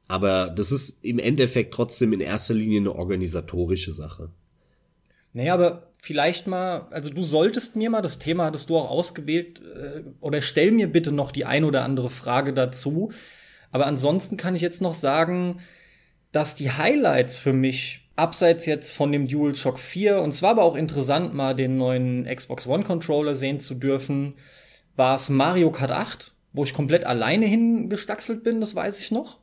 [0.08, 4.30] Aber das ist im Endeffekt trotzdem in erster Linie eine organisatorische Sache.
[5.34, 9.62] Naja, aber vielleicht mal, also du solltest mir mal, das Thema hattest du auch ausgewählt,
[9.62, 13.12] äh, oder stell mir bitte noch die ein oder andere Frage dazu.
[13.72, 15.60] Aber ansonsten kann ich jetzt noch sagen,
[16.32, 20.78] dass die Highlights für mich, abseits jetzt von dem DualShock 4, und zwar aber auch
[20.78, 24.36] interessant, mal den neuen Xbox One Controller sehen zu dürfen,
[24.96, 29.40] war es Mario Kart 8, wo ich komplett alleine hingestaxelt bin, das weiß ich noch.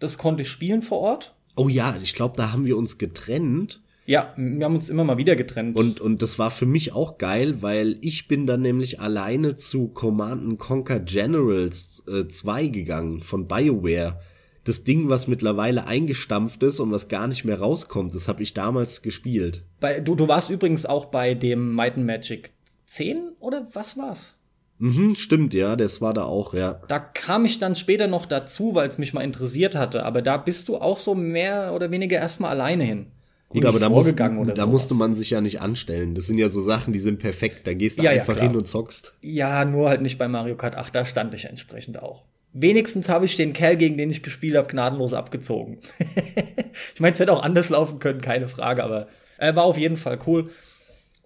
[0.00, 1.34] Das konnte ich spielen vor Ort.
[1.56, 3.82] Oh ja, ich glaube, da haben wir uns getrennt.
[4.06, 5.76] Ja, wir haben uns immer mal wieder getrennt.
[5.76, 9.88] Und, und das war für mich auch geil, weil ich bin dann nämlich alleine zu
[9.88, 14.20] Command Conquer Generals äh, 2 gegangen von BioWare.
[14.62, 18.54] Das Ding, was mittlerweile eingestampft ist und was gar nicht mehr rauskommt, das habe ich
[18.54, 19.64] damals gespielt.
[19.80, 22.52] Bei, du, du warst übrigens auch bei dem Might and Magic
[22.84, 24.34] 10 oder was war's?
[24.78, 26.80] Mhm, stimmt, ja, das war da auch, ja.
[26.88, 30.36] Da kam ich dann später noch dazu, weil es mich mal interessiert hatte, aber da
[30.36, 33.06] bist du auch so mehr oder weniger erstmal alleine hin.
[33.48, 36.14] Gut, aber da, musst, da musste man sich ja nicht anstellen.
[36.16, 37.66] Das sind ja so Sachen, die sind perfekt.
[37.66, 39.18] Da gehst du ja, einfach ja, hin und zockst.
[39.22, 42.24] Ja, nur halt nicht bei Mario Kart 8, da stand ich entsprechend auch.
[42.52, 45.78] Wenigstens habe ich den Kerl, gegen den ich gespielt habe, gnadenlos abgezogen.
[46.94, 49.96] ich meine, es hätte auch anders laufen können, keine Frage, aber er war auf jeden
[49.96, 50.50] Fall cool.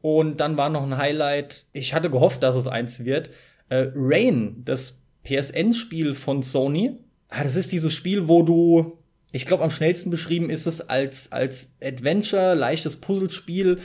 [0.02, 1.66] Und dann war noch ein Highlight.
[1.72, 3.30] Ich hatte gehofft, dass es eins wird.
[3.68, 6.98] Äh, Rain, das PSN-Spiel von Sony.
[7.28, 8.98] Ah, das ist dieses Spiel, wo du
[9.32, 13.78] ich glaube, am schnellsten beschrieben ist es als, als Adventure, leichtes Puzzlespiel,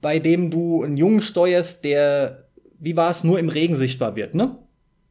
[0.00, 2.48] bei dem du einen Jungen steuerst, der,
[2.78, 4.56] wie war es, nur im Regen sichtbar wird, ne?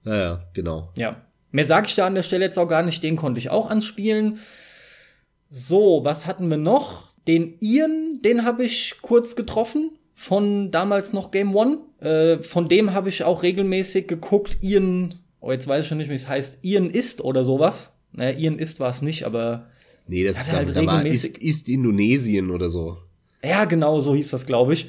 [0.04, 0.92] Ja, ja, genau.
[0.98, 1.22] Ja.
[1.52, 3.70] Mehr sage ich da an der Stelle jetzt auch gar nicht, den konnte ich auch
[3.70, 4.40] anspielen.
[5.50, 7.08] So, was hatten wir noch?
[7.28, 11.80] Den Ian, den habe ich kurz getroffen von damals noch Game One.
[12.00, 14.58] Äh, von dem habe ich auch regelmäßig geguckt.
[14.62, 16.60] Ian, oh, jetzt weiß ich schon nicht, wie es heißt.
[16.64, 17.97] Ian ist oder sowas.
[18.12, 19.70] Naja, Ian ist war es nicht, aber.
[20.08, 22.98] Nee, das da, halt da war ist, ist Indonesien oder so.
[23.44, 24.88] Ja, genau, so hieß das, glaube ich.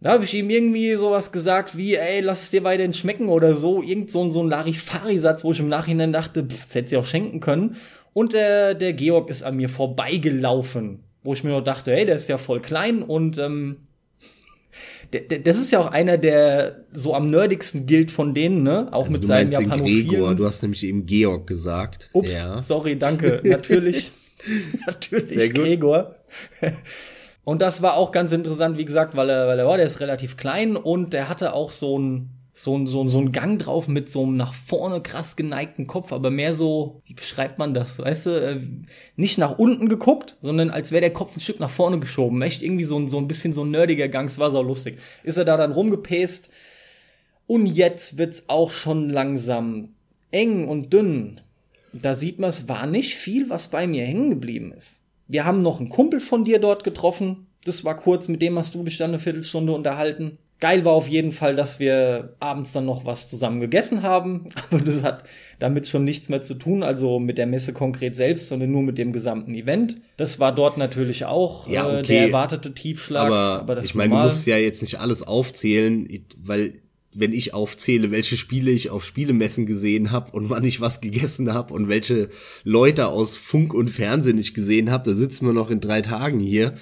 [0.00, 3.54] Da habe ich ihm irgendwie sowas gesagt wie, ey, lass es dir weiterhin schmecken oder
[3.54, 3.82] so.
[3.82, 7.04] Irgend so, so ein Larifari-Satz, wo ich im Nachhinein dachte, pff, das hätte sie auch
[7.04, 7.76] schenken können.
[8.12, 12.14] Und der, der Georg ist an mir vorbeigelaufen, wo ich mir noch dachte, ey, der
[12.14, 13.87] ist ja voll klein und ähm,
[15.10, 18.88] das ist ja auch einer, der so am nerdigsten gilt von denen, ne?
[18.90, 20.08] Auch also mit seinen Japanophilen.
[20.08, 22.10] Gregor, du hast nämlich eben Georg gesagt.
[22.12, 22.60] Ups, ja.
[22.60, 23.40] sorry, danke.
[23.44, 24.12] Natürlich,
[24.86, 26.16] natürlich Gregor.
[27.44, 30.00] Und das war auch ganz interessant, wie gesagt, weil er, weil er, oh, der ist
[30.00, 33.86] relativ klein und der hatte auch so ein so ein, so, so ein Gang drauf
[33.86, 38.00] mit so einem nach vorne krass geneigten Kopf, aber mehr so, wie beschreibt man das,
[38.00, 38.60] weißt du, äh,
[39.14, 42.42] nicht nach unten geguckt, sondern als wäre der Kopf ein Stück nach vorne geschoben.
[42.42, 44.98] Echt irgendwie so ein, so ein bisschen so ein nerdiger Gang, es war so lustig.
[45.22, 46.50] Ist er da dann rumgepäst
[47.46, 49.90] und jetzt wird's auch schon langsam
[50.32, 51.40] eng und dünn.
[51.92, 55.02] Da sieht man, es war nicht viel, was bei mir hängen geblieben ist.
[55.28, 57.46] Wir haben noch einen Kumpel von dir dort getroffen.
[57.64, 60.38] Das war kurz, mit dem hast du dich dann eine Viertelstunde unterhalten.
[60.60, 64.80] Geil war auf jeden Fall, dass wir abends dann noch was zusammen gegessen haben, aber
[64.80, 65.22] das hat
[65.60, 68.98] damit schon nichts mehr zu tun, also mit der Messe konkret selbst, sondern nur mit
[68.98, 69.98] dem gesamten Event.
[70.16, 71.98] Das war dort natürlich auch ja, okay.
[71.98, 73.26] äh, der erwartete Tiefschlag.
[73.26, 76.80] Aber, aber ich meine, du musst ja jetzt nicht alles aufzählen, weil
[77.14, 81.54] wenn ich aufzähle, welche Spiele ich auf Spielemessen gesehen habe und wann ich was gegessen
[81.54, 82.30] habe und welche
[82.64, 86.40] Leute aus Funk und Fernsehen ich gesehen habe, da sitzen wir noch in drei Tagen
[86.40, 86.74] hier.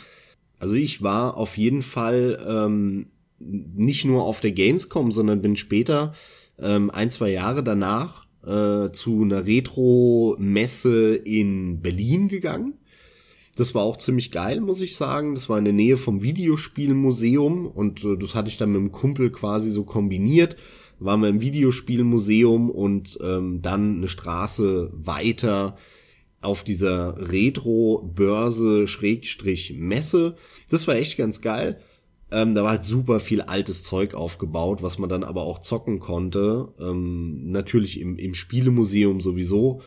[0.58, 3.06] Also ich war auf jeden Fall ähm,
[3.38, 6.14] nicht nur auf der Gamescom, sondern bin später
[6.58, 12.74] ähm, ein, zwei Jahre danach äh, zu einer Retro-Messe in Berlin gegangen.
[13.56, 15.34] Das war auch ziemlich geil, muss ich sagen.
[15.34, 18.92] Das war in der Nähe vom Videospielmuseum und äh, das hatte ich dann mit dem
[18.92, 20.56] Kumpel quasi so kombiniert.
[20.98, 25.76] Waren wir im Videospielmuseum und ähm, dann eine Straße weiter
[26.40, 30.36] auf dieser Retro-Börse Schrägstrich Messe.
[30.70, 31.80] Das war echt ganz geil.
[32.32, 36.00] Ähm, da war halt super viel altes Zeug aufgebaut, was man dann aber auch zocken
[36.00, 36.68] konnte.
[36.80, 39.82] Ähm, natürlich im, im Spielemuseum sowieso.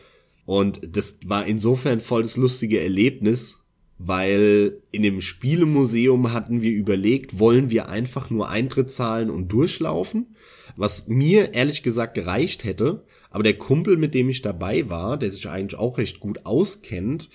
[0.46, 3.60] Und das war insofern voll das lustige Erlebnis,
[3.98, 10.34] weil in dem Spielemuseum hatten wir überlegt, wollen wir einfach nur Eintritt zahlen und durchlaufen,
[10.76, 13.04] was mir ehrlich gesagt gereicht hätte.
[13.28, 17.28] Aber der Kumpel, mit dem ich dabei war, der sich eigentlich auch recht gut auskennt,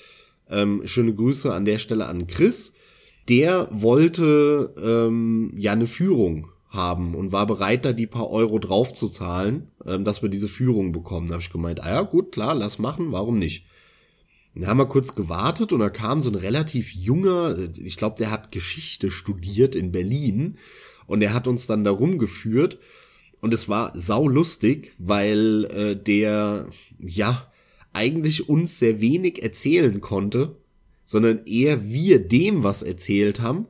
[0.49, 2.73] ähm, schöne Grüße an der Stelle an Chris,
[3.29, 9.71] der wollte ähm, ja eine Führung haben und war bereit, da die paar Euro draufzuzahlen,
[9.85, 11.27] ähm, dass wir diese Führung bekommen.
[11.27, 13.65] Da habe ich gemeint, ah ja, gut, klar, lass machen, warum nicht?
[14.53, 18.31] Dann haben wir kurz gewartet und da kam so ein relativ junger, ich glaube, der
[18.31, 20.57] hat Geschichte studiert in Berlin
[21.07, 22.77] und er hat uns dann da rumgeführt
[23.41, 27.51] und es war sau lustig, weil äh, der ja
[27.91, 30.55] eigentlich uns sehr wenig erzählen konnte,
[31.05, 33.67] sondern eher wir dem was erzählt haben.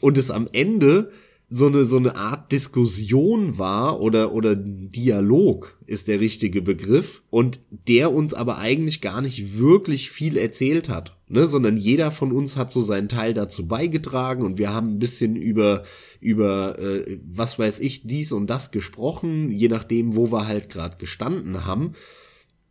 [0.00, 1.12] Und es am Ende
[1.48, 7.60] so eine so eine Art Diskussion war oder oder Dialog ist der richtige Begriff und
[7.86, 12.56] der uns aber eigentlich gar nicht wirklich viel erzählt hat, ne, sondern jeder von uns
[12.56, 15.84] hat so seinen Teil dazu beigetragen und wir haben ein bisschen über
[16.18, 20.96] über äh, was weiß ich dies und das gesprochen, je nachdem, wo wir halt gerade
[20.96, 21.92] gestanden haben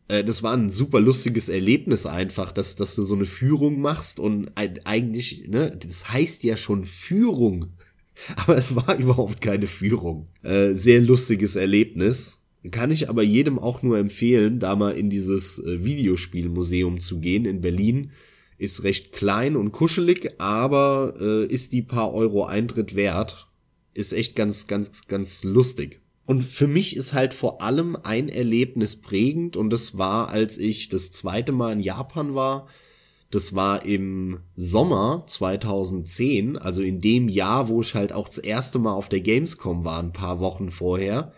[0.08, 4.20] äh, das war ein super lustiges Erlebnis einfach, dass, dass du so eine Führung machst
[4.20, 7.74] und eigentlich, ne, das heißt ja schon Führung.
[8.36, 10.26] Aber es war überhaupt keine Führung.
[10.42, 12.42] Äh, sehr lustiges Erlebnis.
[12.72, 17.46] Kann ich aber jedem auch nur empfehlen, da mal in dieses äh, Videospielmuseum zu gehen
[17.46, 18.12] in Berlin.
[18.58, 23.48] Ist recht klein und kuschelig, aber äh, ist die paar Euro Eintritt wert.
[23.94, 26.02] Ist echt ganz, ganz, ganz lustig.
[26.26, 30.90] Und für mich ist halt vor allem ein Erlebnis prägend und das war, als ich
[30.90, 32.68] das zweite Mal in Japan war
[33.36, 38.80] das war im Sommer 2010, also in dem Jahr, wo ich halt auch das erste
[38.80, 41.34] Mal auf der Gamescom war, ein paar Wochen vorher.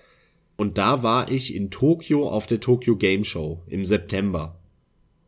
[0.57, 4.59] Und da war ich in Tokio auf der Tokyo Game Show im September.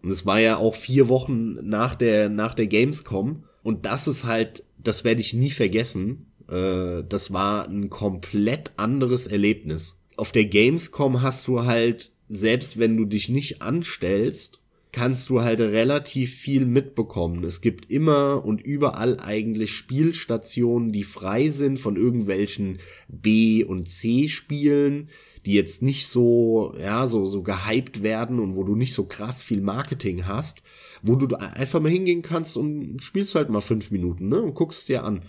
[0.04, 3.46] Und es war ja auch vier Wochen nach der, nach der Gamescom.
[3.64, 6.29] Und das ist halt, das werde ich nie vergessen.
[6.50, 9.96] Äh, das war ein komplett anderes Erlebnis.
[10.18, 14.60] Auf der Gamescom hast du halt, selbst wenn du dich nicht anstellst,
[14.92, 17.44] kannst du halt relativ viel mitbekommen.
[17.44, 25.10] Es gibt immer und überall eigentlich Spielstationen, die frei sind von irgendwelchen B- und C-Spielen,
[25.46, 29.44] die jetzt nicht so, ja, so, so gehypt werden und wo du nicht so krass
[29.44, 30.64] viel Marketing hast,
[31.02, 34.90] wo du einfach mal hingehen kannst und spielst halt mal fünf Minuten, ne, und guckst
[34.90, 35.22] dir an.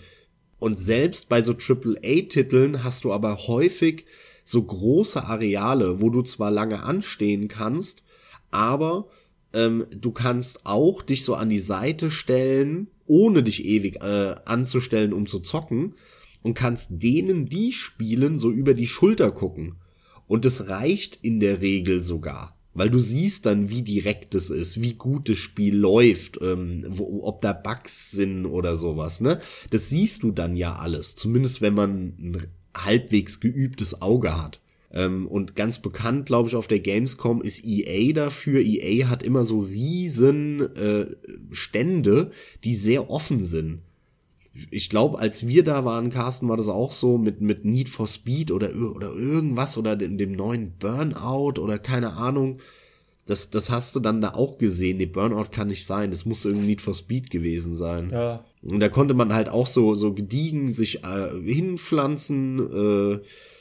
[0.61, 4.05] Und selbst bei so AAA-Titeln hast du aber häufig
[4.45, 8.03] so große Areale, wo du zwar lange anstehen kannst,
[8.51, 9.07] aber
[9.53, 15.13] ähm, du kannst auch dich so an die Seite stellen, ohne dich ewig äh, anzustellen,
[15.13, 15.95] um zu zocken,
[16.43, 19.77] und kannst denen, die spielen, so über die Schulter gucken.
[20.27, 22.55] Und es reicht in der Regel sogar.
[22.73, 27.23] Weil du siehst dann, wie direkt es ist, wie gut das Spiel läuft, ähm, wo,
[27.23, 29.39] ob da Bugs sind oder sowas, ne?
[29.71, 31.15] Das siehst du dann ja alles.
[31.15, 34.61] Zumindest wenn man ein halbwegs geübtes Auge hat.
[34.93, 38.61] Ähm, und ganz bekannt, glaube ich, auf der Gamescom ist EA dafür.
[38.61, 41.07] EA hat immer so riesen äh,
[41.51, 42.31] Stände,
[42.63, 43.81] die sehr offen sind.
[44.69, 48.07] Ich glaube, als wir da waren, Carsten, war das auch so mit, mit Need for
[48.07, 52.59] Speed oder, oder irgendwas oder dem, dem neuen Burnout oder keine Ahnung.
[53.25, 54.97] Das, das hast du dann da auch gesehen.
[54.97, 56.11] Nee, Burnout kann nicht sein.
[56.11, 58.09] Das muss irgendwie Need for Speed gewesen sein.
[58.11, 58.43] Ja.
[58.61, 63.19] Und da konnte man halt auch so, so gediegen sich äh, hinpflanzen, äh,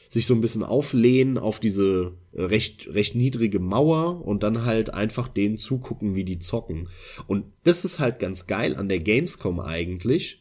[0.09, 4.92] sich so ein bisschen auflehnen auf diese äh, recht, recht niedrige Mauer und dann halt
[4.92, 6.88] einfach denen zugucken, wie die zocken.
[7.29, 10.39] Und das ist halt ganz geil an der Gamescom eigentlich.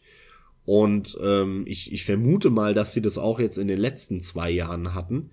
[0.69, 4.51] Und ähm, ich, ich vermute mal, dass sie das auch jetzt in den letzten zwei
[4.51, 5.31] Jahren hatten.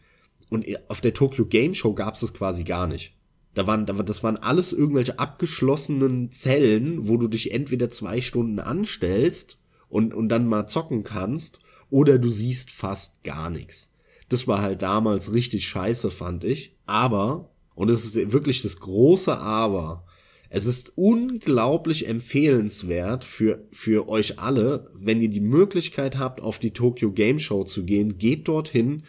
[0.48, 3.12] Und auf der Tokyo Game Show gab es das quasi gar nicht.
[3.52, 9.58] Da waren, das waren alles irgendwelche abgeschlossenen Zellen, wo du dich entweder zwei Stunden anstellst
[9.90, 13.92] und, und dann mal zocken kannst, oder du siehst fast gar nichts.
[14.30, 16.74] Das war halt damals richtig scheiße, fand ich.
[16.86, 20.05] Aber, und es ist wirklich das große Aber,
[20.48, 26.72] es ist unglaublich empfehlenswert für, für euch alle, wenn ihr die Möglichkeit habt, auf die
[26.72, 29.02] Tokyo Game Show zu gehen, geht dorthin,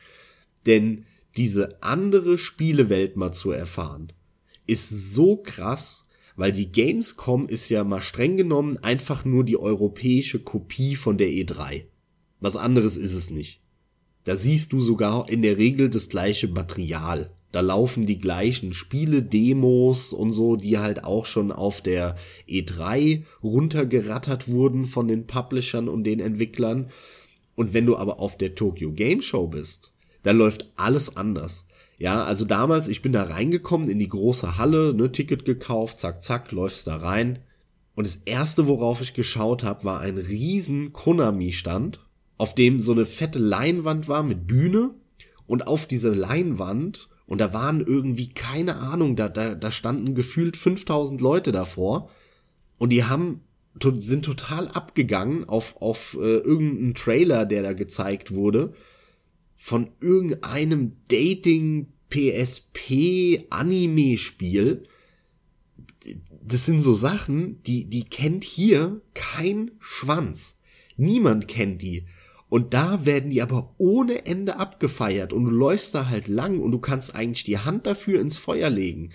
[0.66, 1.06] denn
[1.38, 4.12] diese andere Spielewelt mal zu erfahren,
[4.66, 10.40] ist so krass, weil die Gamescom ist ja mal streng genommen einfach nur die europäische
[10.40, 11.84] Kopie von der E3.
[12.40, 13.62] Was anderes ist es nicht.
[14.24, 17.32] Da siehst du sogar in der Regel das gleiche Material.
[17.58, 22.16] Da laufen die gleichen Spiele, Demos und so, die halt auch schon auf der
[22.48, 26.92] E3 runtergerattert wurden von den Publishern und den Entwicklern.
[27.56, 29.92] Und wenn du aber auf der Tokyo Game Show bist,
[30.22, 31.66] da läuft alles anders.
[31.98, 36.22] Ja, also damals, ich bin da reingekommen in die große Halle, ne, Ticket gekauft, zack,
[36.22, 37.40] zack, läufst da rein.
[37.96, 42.02] Und das erste, worauf ich geschaut habe, war ein riesen Konami-Stand
[42.38, 44.92] auf dem so eine fette Leinwand war mit Bühne
[45.48, 50.58] und auf diese Leinwand und da waren irgendwie keine Ahnung, da, da, da standen gefühlt
[50.58, 52.10] 5000 Leute davor
[52.78, 53.42] und die haben
[53.98, 58.74] sind total abgegangen auf auf äh, irgendeinen Trailer, der da gezeigt wurde
[59.56, 64.88] von irgendeinem Dating PSP Anime Spiel
[66.48, 70.58] das sind so Sachen, die, die kennt hier kein Schwanz.
[70.96, 72.08] Niemand kennt die.
[72.50, 76.72] Und da werden die aber ohne Ende abgefeiert und du läufst da halt lang und
[76.72, 79.12] du kannst eigentlich die Hand dafür ins Feuer legen.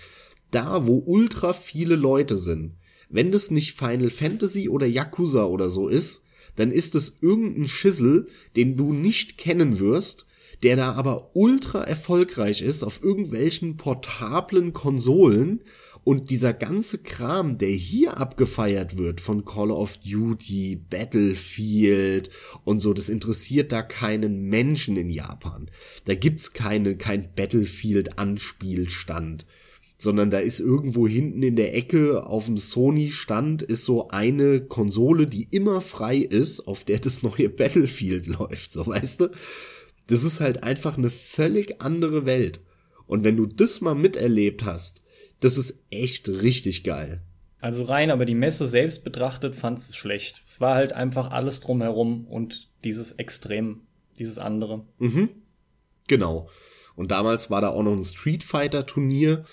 [0.50, 2.74] Da, wo ultra viele Leute sind.
[3.08, 6.22] Wenn das nicht Final Fantasy oder Yakuza oder so ist,
[6.56, 8.26] dann ist es irgendein Schissel,
[8.56, 10.26] den du nicht kennen wirst,
[10.62, 15.62] der da aber ultra erfolgreich ist auf irgendwelchen portablen Konsolen
[16.04, 22.30] und dieser ganze Kram, der hier abgefeiert wird von Call of Duty, Battlefield
[22.64, 25.70] und so, das interessiert da keinen Menschen in Japan.
[26.04, 29.46] Da gibt's keine, kein Battlefield-Anspielstand
[30.02, 35.26] sondern da ist irgendwo hinten in der Ecke auf dem Sony-Stand ist so eine Konsole,
[35.26, 39.30] die immer frei ist, auf der das neue Battlefield läuft, so weißt du?
[40.08, 42.60] Das ist halt einfach eine völlig andere Welt.
[43.06, 45.01] Und wenn du das mal miterlebt hast,
[45.42, 47.22] das ist echt richtig geil.
[47.60, 50.42] Also rein, aber die Messe selbst betrachtet fand es schlecht.
[50.46, 53.82] Es war halt einfach alles drumherum und dieses Extrem,
[54.18, 54.84] dieses andere.
[54.98, 55.28] Mhm.
[56.08, 56.48] Genau.
[56.96, 59.44] Und damals war da auch noch ein Street Fighter Turnier.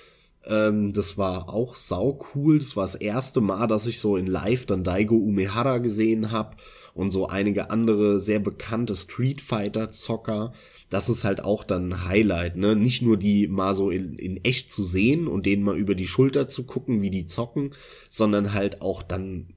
[0.45, 2.59] Ähm, das war auch sau cool.
[2.59, 6.55] Das war das erste Mal, dass ich so in Live dann Daigo Umehara gesehen habe
[6.99, 10.53] und so einige andere sehr bekannte Street Fighter Zocker
[10.89, 12.75] das ist halt auch dann ein Highlight, ne?
[12.75, 16.07] Nicht nur die mal so in, in echt zu sehen und denen mal über die
[16.07, 17.71] Schulter zu gucken, wie die zocken,
[18.09, 19.49] sondern halt auch dann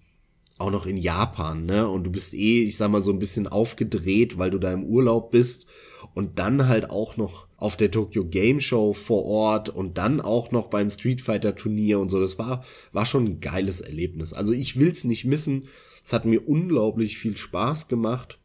[0.59, 1.88] auch noch in Japan, ne?
[1.88, 4.84] Und du bist eh, ich sag mal, so ein bisschen aufgedreht, weil du da im
[4.84, 5.66] Urlaub bist
[6.14, 10.51] und dann halt auch noch auf der Tokyo Game Show vor Ort und dann auch
[10.51, 12.20] noch beim Street Fighter Turnier und so.
[12.20, 12.62] Das war,
[12.93, 14.34] war schon ein geiles Erlebnis.
[14.34, 15.68] Also ich will's nicht missen.
[16.05, 18.38] Es hat mir unglaublich viel Spaß gemacht.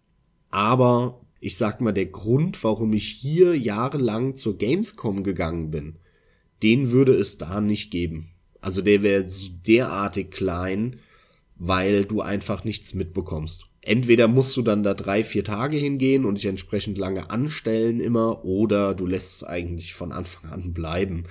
[0.49, 5.95] Aber ich sag mal, der Grund, warum ich hier jahrelang zur Gamescom gegangen bin,
[6.63, 8.29] den würde es da nicht geben.
[8.61, 9.25] Also der wäre
[9.67, 10.99] derartig klein,
[11.55, 13.65] weil du einfach nichts mitbekommst.
[13.81, 18.43] Entweder musst du dann da drei, vier Tage hingehen und dich entsprechend lange anstellen immer,
[18.43, 21.23] oder du lässt es eigentlich von Anfang an bleiben.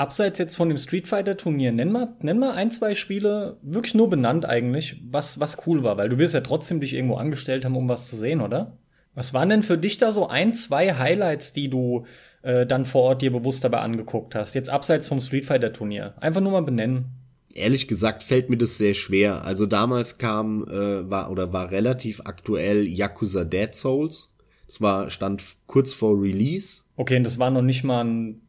[0.00, 3.94] Abseits jetzt von dem Street Fighter Turnier, nenn mal, nenn mal ein, zwei Spiele, wirklich
[3.94, 7.66] nur benannt eigentlich, was, was cool war, weil du wirst ja trotzdem dich irgendwo angestellt
[7.66, 8.78] haben, um was zu sehen, oder?
[9.14, 12.06] Was waren denn für dich da so ein, zwei Highlights, die du
[12.40, 14.54] äh, dann vor Ort dir bewusst dabei angeguckt hast?
[14.54, 16.14] Jetzt abseits vom Street Fighter Turnier.
[16.18, 17.04] Einfach nur mal benennen.
[17.52, 19.44] Ehrlich gesagt fällt mir das sehr schwer.
[19.44, 24.32] Also damals kam äh, war oder war relativ aktuell Yakuza Dead Souls.
[24.66, 26.84] Das war stand kurz vor Release.
[26.96, 28.40] Okay, und das war noch nicht mal ein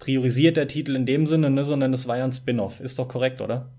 [0.00, 2.80] priorisierter Titel in dem Sinne, ne, sondern das war ja ein Spin-off.
[2.80, 3.70] Ist doch korrekt, oder?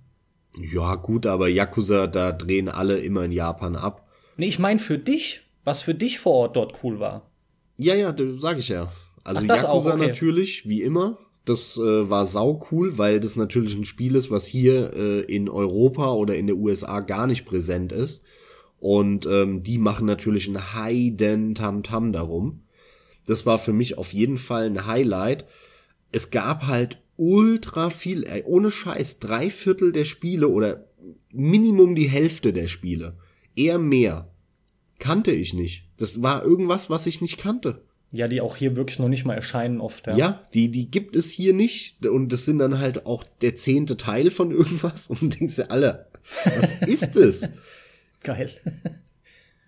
[0.58, 4.08] Ja, gut, aber Yakuza, da drehen alle immer in Japan ab.
[4.38, 7.30] Nee, ich meine für dich was für dich vor Ort dort cool war.
[7.78, 8.92] Ja, ja, sag ich ja.
[9.24, 10.08] Also Ach, Yakuza auch, okay.
[10.08, 11.18] natürlich, wie immer.
[11.46, 15.50] Das äh, war sau cool, weil das natürlich ein Spiel ist, was hier äh, in
[15.50, 18.24] Europa oder in der USA gar nicht präsent ist.
[18.80, 22.64] Und ähm, die machen natürlich einen heiden Tamtam darum.
[23.26, 25.46] Das war für mich auf jeden Fall ein Highlight.
[26.12, 30.86] Es gab halt ultra viel, ey, ohne Scheiß, drei Viertel der Spiele oder
[31.34, 33.18] Minimum die Hälfte der Spiele.
[33.56, 34.32] Eher mehr
[35.00, 35.86] kannte ich nicht.
[35.98, 37.82] Das war irgendwas, was ich nicht kannte.
[38.12, 40.08] Ja, die auch hier wirklich noch nicht mal erscheinen oft.
[40.08, 42.06] Ja, ja die, die gibt es hier nicht.
[42.06, 45.08] Und das sind dann halt auch der zehnte Teil von irgendwas.
[45.08, 46.08] Und du denkst ja alle,
[46.44, 47.48] was ist es?
[48.24, 48.52] Geil.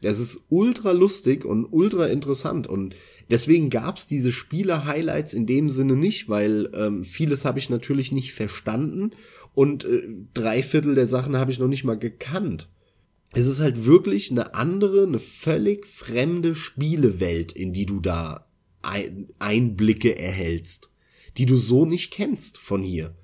[0.04, 2.68] Das ist ultra lustig und ultra interessant.
[2.68, 2.96] Und
[3.30, 8.34] deswegen gab's diese Spiele-Highlights in dem Sinne nicht, weil ähm, vieles habe ich natürlich nicht
[8.34, 9.12] verstanden
[9.54, 12.68] und äh, drei Viertel der Sachen habe ich noch nicht mal gekannt
[13.34, 18.48] es ist halt wirklich eine andere, eine völlig fremde Spielewelt, in die du da
[19.40, 20.90] Einblicke erhältst,
[21.38, 23.16] die du so nicht kennst von hier.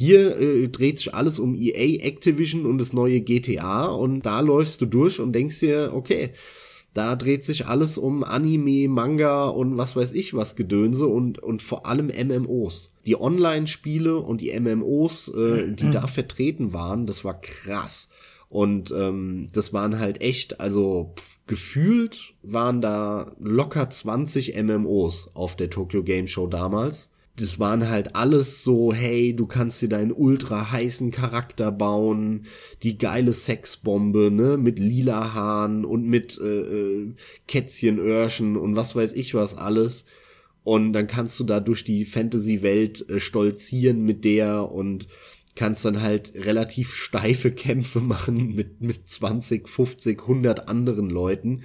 [0.00, 4.80] Hier äh, dreht sich alles um EA, Activision und das neue GTA und da läufst
[4.80, 6.30] du durch und denkst dir, okay,
[6.94, 11.62] da dreht sich alles um Anime, Manga und was weiß ich was Gedönse und, und
[11.62, 12.92] vor allem MMOs.
[13.06, 15.90] Die Online-Spiele und die MMOs, äh, die mhm.
[15.90, 18.08] da vertreten waren, das war krass.
[18.48, 21.12] Und ähm, das waren halt echt, also
[21.48, 27.10] gefühlt waren da locker 20 MMOs auf der Tokyo Game Show damals.
[27.38, 32.46] Das waren halt alles so, hey, du kannst dir deinen ultra heißen Charakter bauen,
[32.82, 37.14] die geile Sexbombe, ne, mit lila Haaren und mit äh, äh,
[37.46, 40.04] Kätzchenöhrchen und was weiß ich was alles.
[40.64, 45.06] Und dann kannst du da durch die Fantasy-Welt äh, stolzieren mit der und
[45.54, 51.62] kannst dann halt relativ steife Kämpfe machen mit, mit 20, 50, 100 anderen Leuten.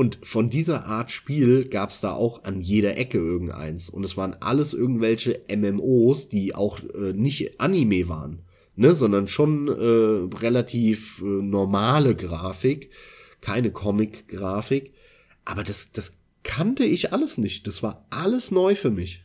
[0.00, 3.90] Und von dieser Art Spiel gab's da auch an jeder Ecke irgendeins.
[3.90, 8.40] Und es waren alles irgendwelche MMOs, die auch äh, nicht Anime waren.
[8.76, 12.88] ne, sondern schon äh, relativ äh, normale Grafik,
[13.42, 14.94] keine Comic-Grafik.
[15.44, 17.66] Aber das, das kannte ich alles nicht.
[17.66, 19.22] Das war alles neu für mich.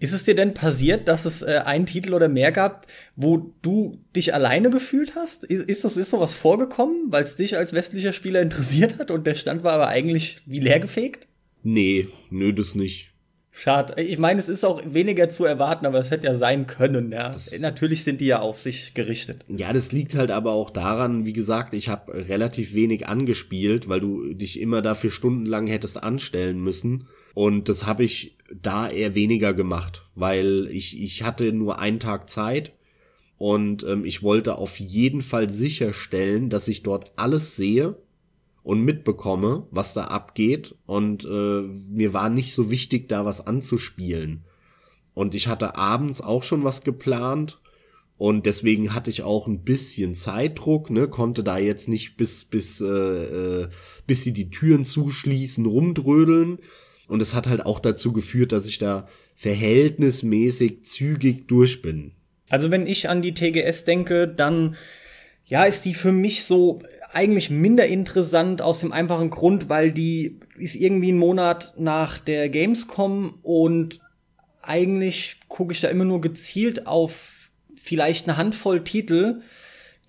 [0.00, 2.86] Ist es dir denn passiert, dass es äh, einen Titel oder mehr gab,
[3.16, 5.44] wo du dich alleine gefühlt hast?
[5.44, 9.26] Ist, ist das ist sowas vorgekommen, weil es dich als westlicher Spieler interessiert hat und
[9.26, 11.26] der Stand war aber eigentlich wie leergefegt?
[11.64, 13.12] Nee, nö, das nicht.
[13.50, 14.00] Schade.
[14.00, 17.30] Ich meine, es ist auch weniger zu erwarten, aber es hätte ja sein können, ja.
[17.30, 19.44] Das Natürlich sind die ja auf sich gerichtet.
[19.48, 23.98] Ja, das liegt halt aber auch daran, wie gesagt, ich habe relativ wenig angespielt, weil
[23.98, 27.08] du dich immer dafür stundenlang hättest anstellen müssen.
[27.34, 32.30] Und das habe ich da eher weniger gemacht, weil ich, ich hatte nur einen Tag
[32.30, 32.72] Zeit
[33.38, 37.96] und ähm, ich wollte auf jeden Fall sicherstellen, dass ich dort alles sehe
[38.64, 40.74] und mitbekomme, was da abgeht.
[40.86, 44.44] Und äh, mir war nicht so wichtig, da was anzuspielen.
[45.14, 47.60] Und ich hatte abends auch schon was geplant.
[48.18, 52.80] Und deswegen hatte ich auch ein bisschen Zeitdruck, ne, konnte da jetzt nicht bis, bis,
[52.80, 52.84] äh,
[53.62, 53.68] äh,
[54.08, 56.58] bis sie die Türen zuschließen, rumdrödeln.
[57.08, 62.12] Und es hat halt auch dazu geführt, dass ich da verhältnismäßig zügig durch bin.
[62.48, 64.76] Also wenn ich an die TGS denke, dann
[65.46, 66.82] ja, ist die für mich so
[67.12, 72.50] eigentlich minder interessant aus dem einfachen Grund, weil die ist irgendwie ein Monat nach der
[72.50, 74.00] Gamescom und
[74.60, 79.40] eigentlich gucke ich da immer nur gezielt auf vielleicht eine Handvoll Titel,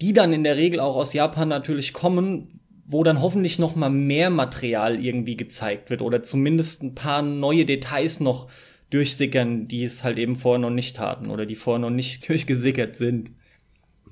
[0.01, 2.58] die dann in der Regel auch aus Japan natürlich kommen,
[2.91, 7.65] wo dann hoffentlich noch mal mehr Material irgendwie gezeigt wird oder zumindest ein paar neue
[7.65, 8.49] Details noch
[8.89, 12.95] durchsickern, die es halt eben vorher noch nicht hatten oder die vorher noch nicht durchgesickert
[12.95, 13.29] sind.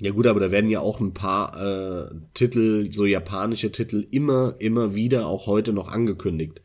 [0.00, 4.54] Ja gut, aber da werden ja auch ein paar äh, Titel, so japanische Titel, immer,
[4.60, 6.60] immer wieder auch heute noch angekündigt.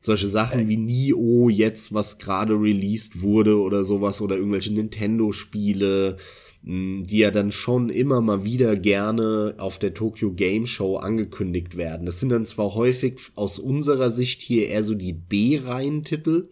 [0.00, 0.68] Solche Sachen äh.
[0.68, 6.16] wie Nio jetzt, was gerade released wurde oder sowas, oder irgendwelche Nintendo-Spiele,
[6.62, 12.06] die ja dann schon immer mal wieder gerne auf der Tokyo Game Show angekündigt werden.
[12.06, 16.48] Das sind dann zwar häufig aus unserer Sicht hier eher so die B-Reihen-Titel.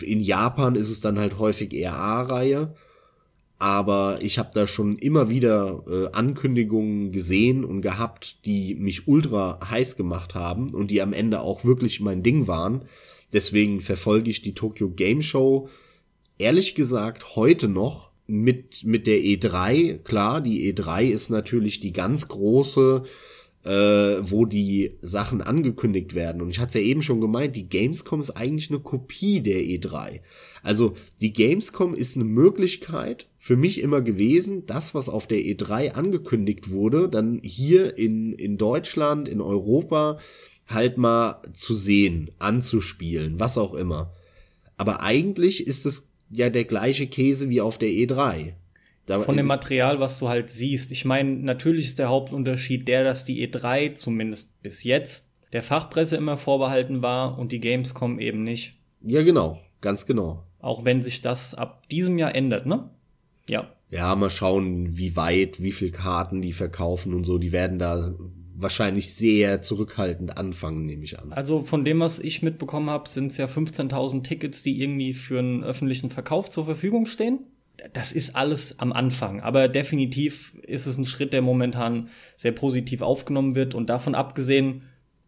[0.00, 2.74] In Japan ist es dann halt häufig eher A-Reihe
[3.62, 9.60] aber ich habe da schon immer wieder äh, Ankündigungen gesehen und gehabt, die mich ultra
[9.70, 12.86] heiß gemacht haben und die am Ende auch wirklich mein Ding waren.
[13.32, 15.68] Deswegen verfolge ich die Tokyo Game Show
[16.38, 19.98] ehrlich gesagt heute noch mit mit der E3.
[19.98, 23.04] Klar, die E3 ist natürlich die ganz große
[23.64, 23.70] äh,
[24.20, 26.42] wo die Sachen angekündigt werden.
[26.42, 30.20] Und ich hatte ja eben schon gemeint, die Gamescom ist eigentlich eine Kopie der E3.
[30.62, 35.92] Also die Gamescom ist eine Möglichkeit für mich immer gewesen, das, was auf der E3
[35.92, 40.18] angekündigt wurde, dann hier in, in Deutschland, in Europa
[40.66, 44.12] halt mal zu sehen, anzuspielen, was auch immer.
[44.76, 48.54] Aber eigentlich ist es ja der gleiche Käse wie auf der E3.
[49.06, 50.92] Da von dem Material, was du halt siehst.
[50.92, 56.16] Ich meine, natürlich ist der Hauptunterschied der, dass die E3 zumindest bis jetzt der Fachpresse
[56.16, 58.78] immer vorbehalten war und die Gamescom eben nicht.
[59.02, 60.44] Ja, genau, ganz genau.
[60.60, 62.88] Auch wenn sich das ab diesem Jahr ändert, ne?
[63.48, 63.72] Ja.
[63.90, 67.38] Ja, mal schauen, wie weit, wie viel Karten die verkaufen und so.
[67.38, 68.14] Die werden da
[68.62, 71.32] wahrscheinlich sehr zurückhaltend anfangen, nehme ich an.
[71.32, 75.38] Also von dem, was ich mitbekommen habe, sind es ja 15.000 Tickets, die irgendwie für
[75.38, 77.40] einen öffentlichen Verkauf zur Verfügung stehen
[77.92, 83.02] das ist alles am Anfang, aber definitiv ist es ein Schritt, der momentan sehr positiv
[83.02, 84.82] aufgenommen wird und davon abgesehen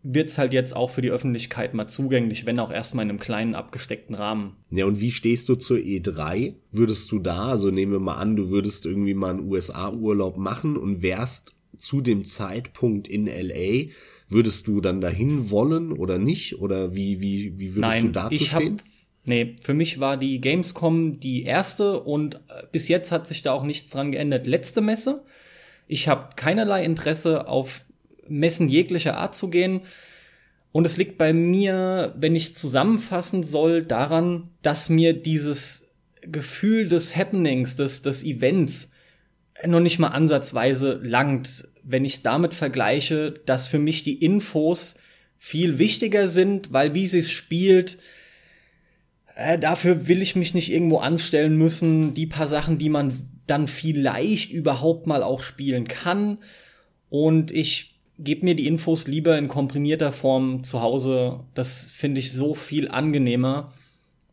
[0.07, 3.19] wird es halt jetzt auch für die Öffentlichkeit mal zugänglich, wenn auch erstmal in einem
[3.19, 4.55] kleinen abgesteckten Rahmen.
[4.71, 6.57] Ja, und wie stehst du zur E3?
[6.71, 10.77] Würdest du da, also nehmen wir mal an, du würdest irgendwie mal einen USA-Urlaub machen
[10.77, 11.55] und wärst
[11.85, 13.91] zu dem Zeitpunkt in LA,
[14.29, 16.59] würdest du dann dahin wollen oder nicht?
[16.59, 18.79] Oder wie, wie, wie würdest Nein, du dazu ich stehen?
[18.79, 18.85] Hab
[19.27, 23.53] Nee, für mich war die Gamescom die erste und äh, bis jetzt hat sich da
[23.53, 24.47] auch nichts dran geändert.
[24.47, 25.25] Letzte Messe.
[25.87, 27.85] Ich habe keinerlei Interesse auf
[28.29, 29.81] Messen jeglicher Art zu gehen.
[30.73, 35.89] Und es liegt bei mir, wenn ich zusammenfassen soll, daran, dass mir dieses
[36.21, 38.91] Gefühl des Happenings, des, des Events
[39.65, 44.97] noch nicht mal ansatzweise langt, wenn ich es damit vergleiche, dass für mich die Infos
[45.39, 47.99] viel wichtiger sind, weil wie sie es spielt,
[49.37, 52.15] äh, dafür will ich mich nicht irgendwo anstellen müssen.
[52.15, 56.39] Die paar Sachen, die man dann vielleicht überhaupt mal auch spielen kann.
[57.11, 61.41] Und ich gebe mir die Infos lieber in komprimierter Form zu Hause.
[61.55, 63.73] Das finde ich so viel angenehmer.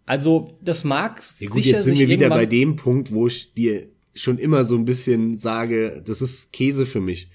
[0.05, 3.53] Also, das mag ja, gut, sicher jetzt sind wir wieder bei dem Punkt, wo ich
[3.53, 7.29] dir schon immer so ein bisschen sage, das ist Käse für mich.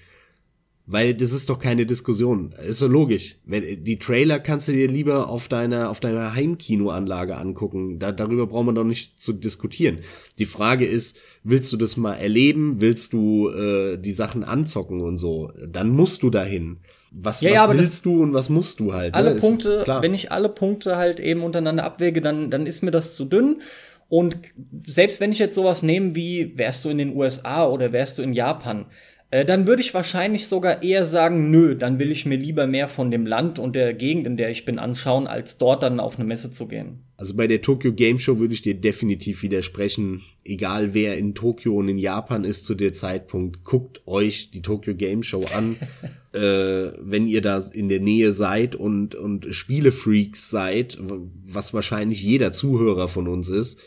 [0.89, 2.53] Weil das ist doch keine Diskussion.
[2.65, 3.35] Ist so logisch.
[3.45, 7.99] Die Trailer kannst du dir lieber auf deiner, auf deiner Heimkinoanlage angucken.
[7.99, 9.99] Da, darüber braucht man doch nicht zu diskutieren.
[10.39, 12.79] Die Frage ist, willst du das mal erleben?
[12.79, 15.51] Willst du äh, die Sachen anzocken und so?
[15.67, 16.77] Dann musst du dahin.
[17.11, 19.13] Was, ja, ja, was willst du und was musst du halt?
[19.13, 19.39] Alle ne?
[19.41, 23.25] Punkte, wenn ich alle Punkte halt eben untereinander abwäge, dann, dann ist mir das zu
[23.25, 23.61] dünn.
[24.09, 24.37] Und
[24.85, 28.23] selbst wenn ich jetzt sowas nehme wie, wärst du in den USA oder wärst du
[28.23, 28.85] in Japan,
[29.29, 32.87] äh, dann würde ich wahrscheinlich sogar eher sagen, nö, dann will ich mir lieber mehr
[32.87, 36.17] von dem Land und der Gegend, in der ich bin, anschauen, als dort dann auf
[36.17, 36.99] eine Messe zu gehen.
[37.17, 40.21] Also bei der Tokyo Game Show würde ich dir definitiv widersprechen.
[40.45, 44.95] Egal wer in Tokio und in Japan ist zu der Zeitpunkt, guckt euch die Tokyo
[44.95, 45.75] Game Show an,
[46.33, 52.53] äh, wenn ihr da in der Nähe seid und, und Spielefreaks seid, was wahrscheinlich jeder
[52.53, 53.77] Zuhörer von uns ist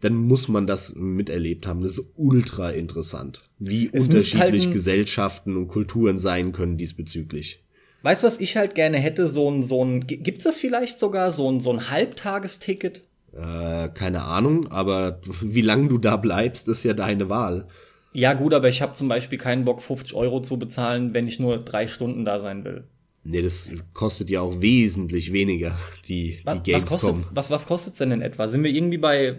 [0.00, 1.82] dann muss man das miterlebt haben.
[1.82, 7.60] Das ist ultra interessant, wie es unterschiedlich halt Gesellschaften und Kulturen sein können diesbezüglich.
[8.02, 9.26] Weißt du, was ich halt gerne hätte?
[9.26, 11.32] So ein, so ein, gibt's das vielleicht sogar?
[11.32, 13.02] So ein, so ein Halbtagesticket?
[13.32, 17.66] Äh, keine Ahnung, aber wie lange du da bleibst, ist ja deine Wahl.
[18.12, 21.40] Ja, gut, aber ich habe zum Beispiel keinen Bock, 50 Euro zu bezahlen, wenn ich
[21.40, 22.84] nur drei Stunden da sein will.
[23.24, 25.76] Nee, das kostet ja auch wesentlich weniger,
[26.06, 26.72] die, die Gamescom.
[26.72, 28.46] Was kostet's, was, was kostet's denn in etwa?
[28.48, 29.38] Sind wir irgendwie bei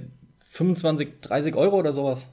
[0.56, 2.30] 25, 30 Euro oder sowas?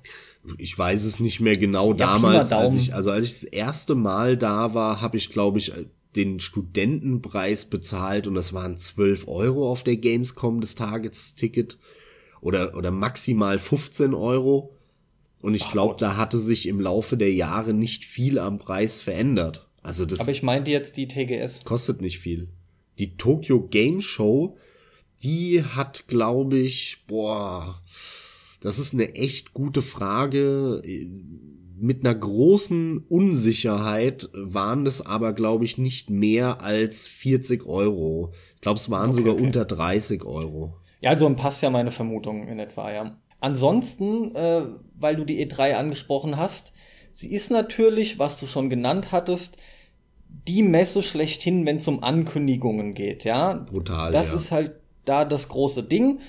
[0.56, 3.94] Ich weiß es nicht mehr genau ja, damals, als ich, also als ich das erste
[3.94, 5.72] Mal da war, habe ich, glaube ich,
[6.14, 11.78] den Studentenpreis bezahlt und das waren 12 Euro auf der Gamescom das Tagesticket
[12.40, 14.76] oder, oder maximal 15 Euro.
[15.42, 19.68] Und ich glaube, da hatte sich im Laufe der Jahre nicht viel am Preis verändert.
[19.82, 20.20] Also das.
[20.20, 21.64] Aber ich meinte jetzt die TGS.
[21.64, 22.48] Kostet nicht viel.
[22.98, 24.56] Die Tokyo Game Show
[25.22, 27.80] die hat, glaube ich, boah,
[28.60, 30.82] das ist eine echt gute Frage.
[31.78, 38.32] Mit einer großen Unsicherheit waren das aber, glaube ich, nicht mehr als 40 Euro.
[38.54, 39.44] Ich glaube, es waren okay, sogar okay.
[39.44, 40.76] unter 30 Euro.
[41.00, 43.16] Ja, also passt ja meine Vermutung in etwa, ja.
[43.40, 44.62] Ansonsten, äh,
[44.94, 46.72] weil du die E3 angesprochen hast,
[47.10, 49.56] sie ist natürlich, was du schon genannt hattest,
[50.46, 53.54] die Messe schlechthin, wenn es um Ankündigungen geht, ja.
[53.54, 54.12] Brutal.
[54.12, 54.36] Das ja.
[54.36, 56.20] ist halt da das große Ding.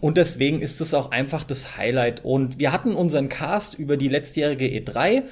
[0.00, 2.24] Und deswegen ist es auch einfach das Highlight.
[2.24, 5.24] Und wir hatten unseren Cast über die letztjährige E3.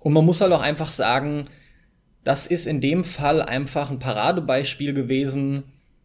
[0.00, 1.48] Und man muss halt auch einfach sagen,
[2.24, 5.64] das ist in dem Fall einfach ein Paradebeispiel gewesen.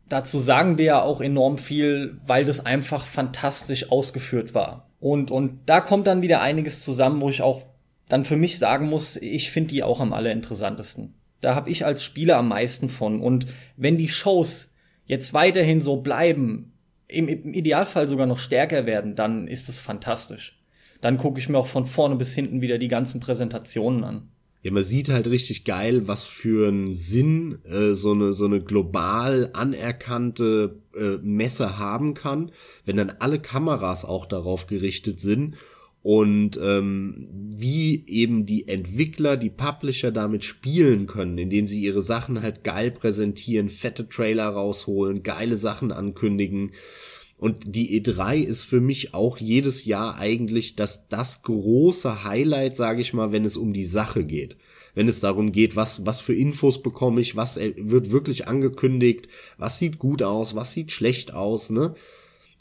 [0.09, 4.89] Dazu sagen wir ja auch enorm viel, weil das einfach fantastisch ausgeführt war.
[4.99, 7.63] Und, und da kommt dann wieder einiges zusammen, wo ich auch
[8.09, 11.13] dann für mich sagen muss, ich finde die auch am allerinteressantesten.
[11.41, 13.21] Da habe ich als Spieler am meisten von.
[13.21, 14.72] Und wenn die Shows
[15.05, 16.73] jetzt weiterhin so bleiben,
[17.07, 20.59] im, im Idealfall sogar noch stärker werden, dann ist es fantastisch.
[21.01, 24.29] Dann gucke ich mir auch von vorne bis hinten wieder die ganzen Präsentationen an.
[24.61, 28.61] Ja, man sieht halt richtig geil, was für einen Sinn äh, so eine so eine
[28.61, 32.53] global anerkannte äh, Messe haben kann,
[32.85, 35.55] wenn dann alle Kameras auch darauf gerichtet sind
[36.03, 42.41] und ähm, wie eben die Entwickler, die Publisher damit spielen können, indem sie ihre Sachen
[42.41, 46.73] halt geil präsentieren, fette Trailer rausholen, geile Sachen ankündigen.
[47.37, 52.99] Und die E3 ist für mich auch jedes Jahr eigentlich das, das große Highlight, sage
[52.99, 54.57] ich mal, wenn es um die Sache geht.
[54.95, 59.79] Wenn es darum geht, was, was für Infos bekomme ich, was wird wirklich angekündigt, was
[59.79, 61.95] sieht gut aus, was sieht schlecht aus, ne?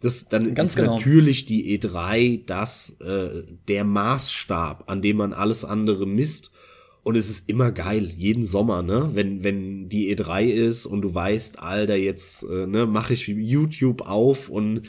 [0.03, 0.97] Das, dann Ganz ist genau.
[0.97, 6.51] natürlich die E3 das äh, der Maßstab, an dem man alles andere misst.
[7.05, 9.11] Und es ist immer geil, jeden Sommer, ne?
[9.15, 14.03] Wenn, wenn die E3 ist und du weißt, Alter, jetzt äh, ne, mache ich YouTube
[14.03, 14.83] auf und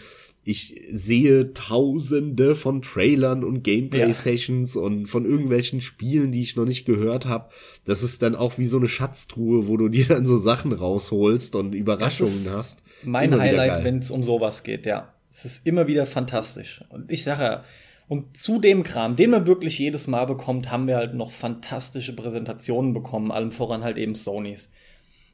[0.46, 4.82] ich sehe tausende von Trailern und Gameplay-Sessions ja.
[4.82, 7.50] und von irgendwelchen Spielen, die ich noch nicht gehört habe.
[7.86, 11.56] Das ist dann auch wie so eine Schatztruhe, wo du dir dann so Sachen rausholst
[11.56, 12.83] und Überraschungen hast.
[13.06, 15.14] Mein Highlight, wenn es um sowas geht, ja.
[15.32, 16.84] Es ist immer wieder fantastisch.
[16.90, 17.64] Und ich sage ja,
[18.08, 22.16] und zu dem Kram, den man wirklich jedes Mal bekommt, haben wir halt noch fantastische
[22.16, 24.70] Präsentationen bekommen, allem voran halt eben Sonys.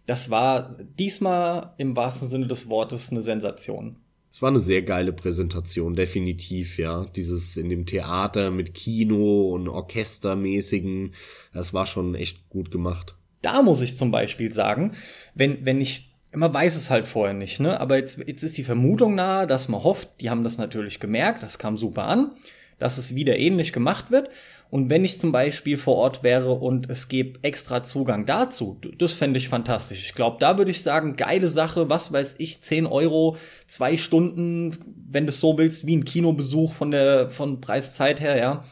[0.06, 3.98] Das war diesmal im wahrsten Sinne des Wortes eine Sensation.
[4.32, 7.06] Es war eine sehr geile Präsentation, definitiv, ja.
[7.16, 11.14] Dieses in dem Theater mit Kino und Orchestermäßigen,
[11.52, 13.16] das war schon echt gut gemacht.
[13.42, 14.92] Da muss ich zum Beispiel sagen,
[15.34, 17.80] wenn, wenn ich, man weiß es halt vorher nicht, ne?
[17.80, 21.44] Aber jetzt, jetzt ist die Vermutung nahe, dass man hofft, die haben das natürlich gemerkt,
[21.44, 22.32] das kam super an,
[22.78, 24.30] dass es wieder ähnlich gemacht wird.
[24.72, 29.14] Und wenn ich zum Beispiel vor Ort wäre und es gäbe extra Zugang dazu, das
[29.14, 30.04] fände ich fantastisch.
[30.06, 34.78] Ich glaube, da würde ich sagen, geile Sache, was weiß ich, 10 Euro, zwei Stunden,
[35.10, 38.64] wenn du es so willst, wie ein Kinobesuch von der von Preiszeit her, ja.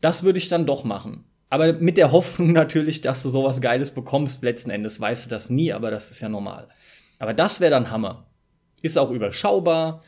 [0.00, 1.24] Das würde ich dann doch machen.
[1.50, 4.42] Aber mit der Hoffnung natürlich, dass du sowas Geiles bekommst.
[4.42, 6.68] Letzten Endes weißt du das nie, aber das ist ja normal.
[7.18, 8.26] Aber das wäre dann Hammer.
[8.82, 10.02] Ist auch überschaubar.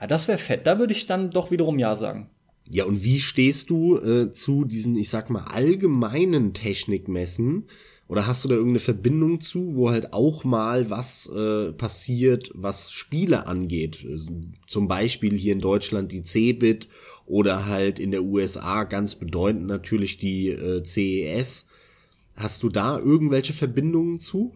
[0.00, 0.66] Ja, das wäre fett.
[0.66, 2.30] Da würde ich dann doch wiederum Ja sagen.
[2.70, 7.66] Ja, und wie stehst du äh, zu diesen, ich sag mal, allgemeinen Technikmessen?
[8.08, 12.92] Oder hast du da irgendeine Verbindung zu, wo halt auch mal was äh, passiert, was
[12.92, 14.04] Spiele angeht?
[14.08, 14.26] Also,
[14.66, 16.88] zum Beispiel hier in Deutschland die Cebit
[17.32, 21.66] oder halt in der USA ganz bedeutend natürlich die äh, CES.
[22.36, 24.52] Hast du da irgendwelche Verbindungen zu?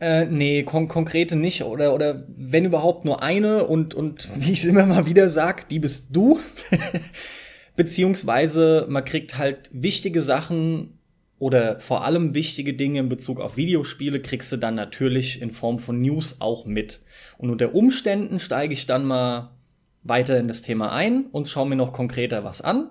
[0.00, 1.62] Äh, nee, kon konkrete nicht.
[1.62, 5.78] Oder, oder wenn überhaupt nur eine und, und wie ich immer mal wieder sag, die
[5.78, 6.38] bist du.
[7.76, 10.98] Beziehungsweise man kriegt halt wichtige Sachen
[11.38, 15.78] oder vor allem wichtige Dinge in Bezug auf Videospiele kriegst du dann natürlich in Form
[15.78, 17.00] von News auch mit.
[17.38, 19.52] Und unter Umständen steige ich dann mal
[20.02, 22.90] weiter in das Thema ein und schaue mir noch konkreter was an.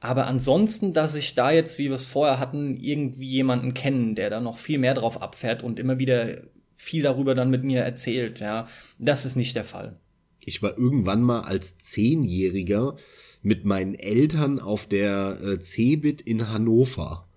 [0.00, 4.30] Aber ansonsten, dass ich da jetzt, wie wir es vorher hatten, irgendwie jemanden kennen, der
[4.30, 6.42] da noch viel mehr drauf abfährt und immer wieder
[6.76, 8.66] viel darüber dann mit mir erzählt, ja,
[8.98, 9.98] das ist nicht der Fall.
[10.38, 12.96] Ich war irgendwann mal als Zehnjähriger
[13.42, 17.28] mit meinen Eltern auf der äh, Cebit in Hannover.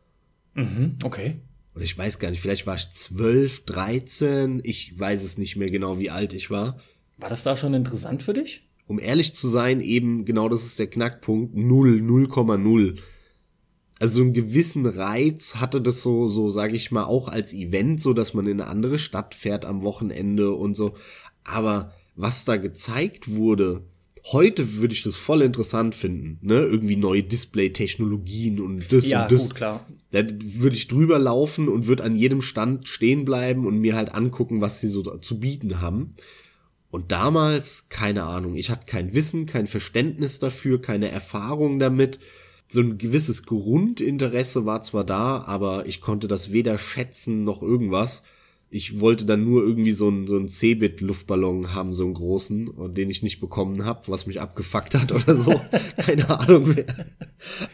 [0.54, 1.42] Mhm, okay.
[1.76, 5.70] Und ich weiß gar nicht, vielleicht war ich zwölf, dreizehn, ich weiß es nicht mehr
[5.70, 6.78] genau, wie alt ich war.
[7.18, 8.64] War das da schon interessant für dich?
[8.88, 12.98] Um ehrlich zu sein, eben genau das ist der Knackpunkt, null, 0,0.
[14.00, 18.02] Also so einen gewissen Reiz hatte das so, so sage ich mal, auch als Event,
[18.02, 20.96] so dass man in eine andere Stadt fährt am Wochenende und so.
[21.44, 23.84] Aber was da gezeigt wurde,
[24.32, 26.60] Heute würde ich das voll interessant finden, ne?
[26.60, 29.50] Irgendwie neue Display-Technologien und das ja, und das.
[29.50, 29.86] Gut, klar.
[30.12, 34.14] Da würde ich drüber laufen und würde an jedem Stand stehen bleiben und mir halt
[34.16, 36.12] angucken, was sie so zu bieten haben.
[36.94, 42.20] Und damals, keine Ahnung, ich hatte kein Wissen, kein Verständnis dafür, keine Erfahrung damit.
[42.68, 48.22] So ein gewisses Grundinteresse war zwar da, aber ich konnte das weder schätzen noch irgendwas
[48.74, 53.12] ich wollte dann nur irgendwie so einen so einen Cebit-Luftballon haben, so einen großen, den
[53.12, 55.62] ich nicht bekommen habe, was mich abgefuckt hat oder so.
[55.98, 56.86] Keine Ahnung mehr.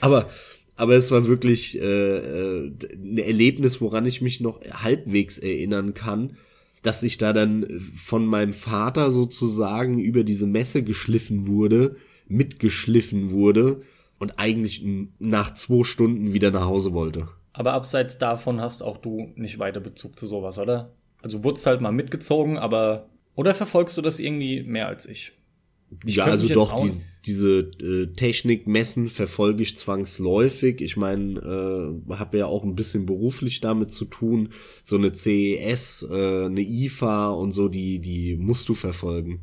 [0.01, 0.29] Aber
[0.75, 6.35] aber es war wirklich äh, äh, ein Erlebnis, woran ich mich noch halbwegs erinnern kann,
[6.81, 7.65] dass ich da dann
[7.95, 13.81] von meinem Vater sozusagen über diese Messe geschliffen wurde, mitgeschliffen wurde
[14.19, 14.85] und eigentlich
[15.19, 17.27] nach zwei Stunden wieder nach Hause wollte.
[17.53, 20.93] Aber abseits davon hast auch du nicht weiter Bezug zu sowas, oder?
[21.21, 25.33] Also wurdest halt mal mitgezogen, aber oder verfolgst du das irgendwie mehr als ich?
[26.05, 26.91] ich ja, also doch, die,
[27.25, 30.81] diese äh, Technikmessen verfolge ich zwangsläufig.
[30.81, 31.39] Ich meine,
[32.09, 34.49] äh, habe ja auch ein bisschen beruflich damit zu tun.
[34.83, 39.41] So eine CES, äh, eine IFA und so, die, die musst du verfolgen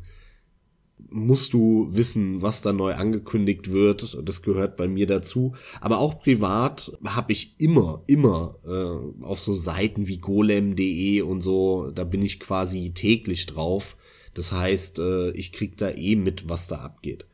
[1.10, 4.18] musst du wissen, was da neu angekündigt wird.
[4.24, 5.54] Das gehört bei mir dazu.
[5.80, 11.90] Aber auch privat habe ich immer, immer äh, auf so Seiten wie golem.de und so,
[11.94, 13.96] da bin ich quasi täglich drauf.
[14.34, 17.26] Das heißt, äh, ich krieg da eh mit, was da abgeht.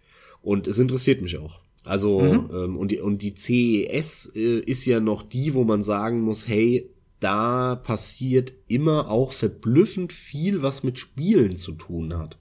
[0.42, 1.60] Und es interessiert mich auch.
[1.84, 2.50] Also, mhm.
[2.52, 6.46] ähm, und, die, und die CES äh, ist ja noch die, wo man sagen muss,
[6.46, 6.90] hey,
[7.20, 12.38] da passiert immer auch verblüffend viel, was mit Spielen zu tun hat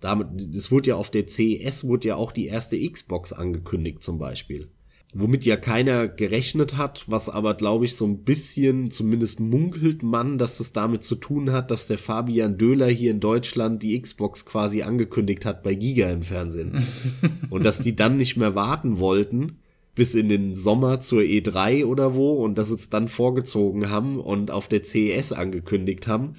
[0.00, 4.18] damit, es wurde ja auf der CES wurde ja auch die erste Xbox angekündigt zum
[4.18, 4.68] Beispiel.
[5.14, 10.36] Womit ja keiner gerechnet hat, was aber glaube ich so ein bisschen, zumindest munkelt man,
[10.36, 14.44] dass es damit zu tun hat, dass der Fabian Döhler hier in Deutschland die Xbox
[14.44, 16.84] quasi angekündigt hat bei Giga im Fernsehen.
[17.50, 19.60] und dass die dann nicht mehr warten wollten
[19.94, 24.50] bis in den Sommer zur E3 oder wo und dass es dann vorgezogen haben und
[24.50, 26.36] auf der CES angekündigt haben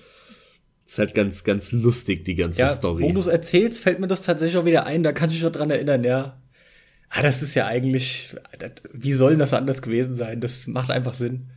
[0.89, 3.03] ist halt ganz, ganz lustig, die ganze ja, Story.
[3.03, 5.03] Wo du es erzählst, fällt mir das tatsächlich auch wieder ein.
[5.03, 6.41] Da kann ich mich noch dran erinnern, ja.
[7.09, 8.35] Ah, das ist ja eigentlich,
[8.93, 10.41] wie soll das anders gewesen sein?
[10.41, 11.47] Das macht einfach Sinn.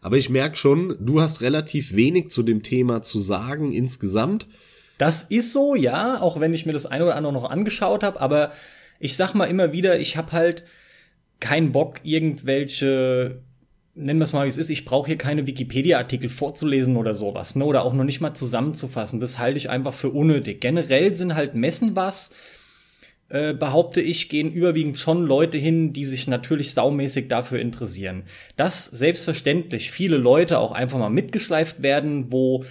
[0.00, 4.46] Aber ich merke schon, du hast relativ wenig zu dem Thema zu sagen insgesamt.
[4.98, 8.20] Das ist so, ja, auch wenn ich mir das eine oder andere noch angeschaut habe,
[8.20, 8.52] aber
[9.00, 10.64] ich sag mal immer wieder, ich habe halt
[11.40, 13.40] keinen Bock, irgendwelche
[13.94, 17.54] nennen wir es mal, wie es ist, ich brauche hier keine Wikipedia-Artikel vorzulesen oder sowas,
[17.54, 17.64] ne?
[17.64, 19.20] Oder auch noch nicht mal zusammenzufassen.
[19.20, 20.60] Das halte ich einfach für unnötig.
[20.60, 22.30] Generell sind halt Messen was,
[23.34, 28.22] äh, behaupte ich, gehen überwiegend schon Leute hin, die sich natürlich saumäßig dafür interessieren.
[28.54, 32.62] Dass selbstverständlich viele Leute auch einfach mal mitgeschleift werden, wo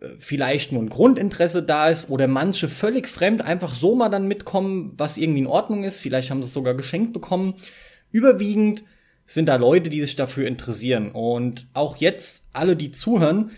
[0.00, 4.28] äh, vielleicht nur ein Grundinteresse da ist oder manche völlig fremd einfach so mal dann
[4.28, 5.98] mitkommen, was irgendwie in Ordnung ist.
[5.98, 7.54] Vielleicht haben sie es sogar geschenkt bekommen.
[8.12, 8.84] Überwiegend
[9.26, 11.10] sind da Leute, die sich dafür interessieren.
[11.10, 13.50] Und auch jetzt, alle, die zuhören,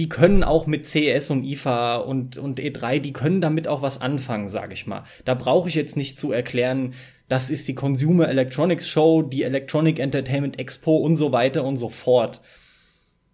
[0.00, 4.00] die können auch mit CES und IFA und, und E3, die können damit auch was
[4.00, 5.04] anfangen, sage ich mal.
[5.26, 6.94] Da brauche ich jetzt nicht zu erklären,
[7.28, 11.90] das ist die Consumer Electronics Show, die Electronic Entertainment Expo und so weiter und so
[11.90, 12.40] fort.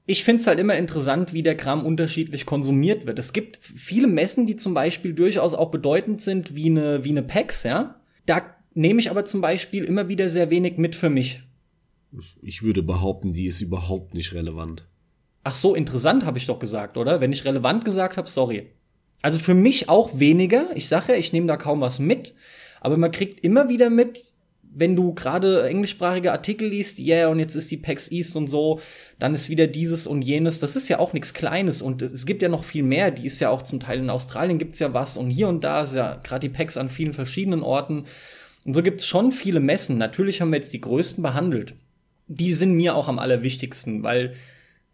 [0.06, 3.20] Ich find's halt immer interessant, wie der Kram unterschiedlich konsumiert wird.
[3.20, 7.22] Es gibt viele Messen, die zum Beispiel durchaus auch bedeutend sind, wie eine, wie eine
[7.22, 8.00] PAX, ja.
[8.26, 8.42] Da
[8.74, 11.42] nehme ich aber zum Beispiel immer wieder sehr wenig mit für mich.
[12.42, 14.88] Ich würde behaupten, die ist überhaupt nicht relevant.
[15.48, 17.20] Ach so, interessant habe ich doch gesagt, oder?
[17.20, 18.72] Wenn ich relevant gesagt habe, sorry.
[19.22, 20.66] Also für mich auch weniger.
[20.74, 22.34] Ich sage ja, ich nehme da kaum was mit.
[22.80, 24.24] Aber man kriegt immer wieder mit,
[24.74, 28.48] wenn du gerade englischsprachige Artikel liest, ja, yeah, und jetzt ist die PAX East und
[28.48, 28.80] so,
[29.20, 30.58] dann ist wieder dieses und jenes.
[30.58, 33.12] Das ist ja auch nichts Kleines und es gibt ja noch viel mehr.
[33.12, 35.82] Die ist ja auch zum Teil in Australien gibt's ja was und hier und da
[35.82, 38.06] ist ja gerade die PAX an vielen verschiedenen Orten.
[38.64, 39.96] Und so gibt's schon viele Messen.
[39.96, 41.74] Natürlich haben wir jetzt die größten behandelt.
[42.26, 44.32] Die sind mir auch am allerwichtigsten, weil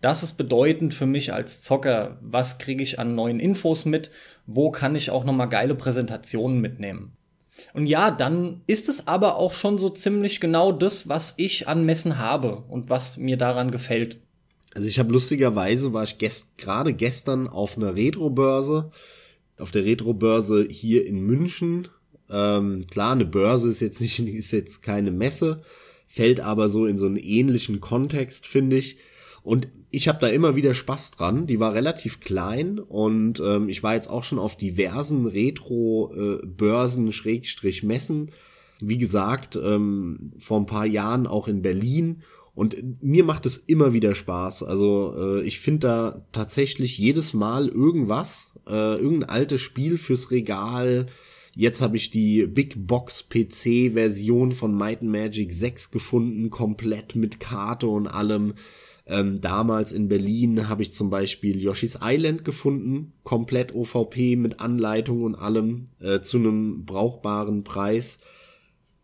[0.03, 2.19] das ist bedeutend für mich als Zocker.
[2.21, 4.11] Was kriege ich an neuen Infos mit?
[4.47, 7.13] Wo kann ich auch noch mal geile Präsentationen mitnehmen?
[7.73, 11.87] Und ja, dann ist es aber auch schon so ziemlich genau das, was ich an
[11.87, 14.19] Messen habe und was mir daran gefällt.
[14.75, 18.91] Also ich habe lustigerweise war ich gest gerade gestern auf einer Retro-Börse,
[19.59, 21.89] auf der Retro-Börse hier in München
[22.33, 25.63] ähm, klar, eine Börse ist jetzt nicht, ist jetzt keine Messe,
[26.09, 28.97] fällt aber so in so einen ähnlichen Kontext, finde ich.
[29.43, 31.47] Und ich habe da immer wieder Spaß dran.
[31.47, 37.13] Die war relativ klein und ähm, ich war jetzt auch schon auf diversen Retro-Börsen, äh,
[37.13, 38.31] Schrägstrich Messen.
[38.81, 42.23] Wie gesagt, ähm, vor ein paar Jahren auch in Berlin.
[42.55, 44.63] Und mir macht es immer wieder Spaß.
[44.63, 51.07] Also äh, ich finde da tatsächlich jedes Mal irgendwas, äh, irgendein altes Spiel fürs Regal,
[51.55, 57.15] Jetzt habe ich die Big Box PC Version von Might and Magic 6 gefunden, komplett
[57.15, 58.55] mit Karte und allem.
[59.07, 65.25] Ähm, damals in Berlin habe ich zum Beispiel Yoshi's Island gefunden, komplett OVP mit Anleitung
[65.25, 68.19] und allem äh, zu einem brauchbaren Preis.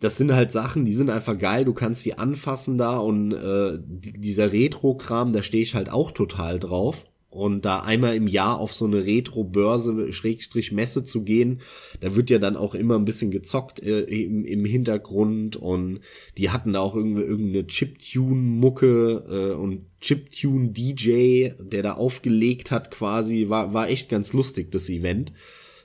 [0.01, 1.65] Das sind halt Sachen, die sind einfach geil.
[1.65, 6.61] Du kannst die anfassen da und äh, dieser Retro-Kram, da stehe ich halt auch total
[6.61, 7.05] drauf.
[7.39, 11.61] Und da einmal im Jahr auf so eine Retro-Börse, Schrägstrich Messe zu gehen,
[12.01, 16.01] da wird ja dann auch immer ein bisschen gezockt äh, im, im Hintergrund und
[16.37, 23.49] die hatten da auch irgendwie irgendeine Chiptune-Mucke äh, und Chiptune-DJ, der da aufgelegt hat quasi,
[23.49, 25.33] war, war echt ganz lustig, das Event.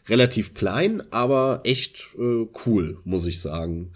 [0.09, 3.91] Relativ klein, aber echt äh, cool, muss ich sagen.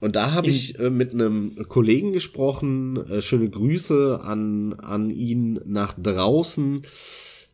[0.00, 5.60] Und da habe ich äh, mit einem Kollegen gesprochen, äh, schöne Grüße an, an ihn
[5.64, 6.82] nach draußen.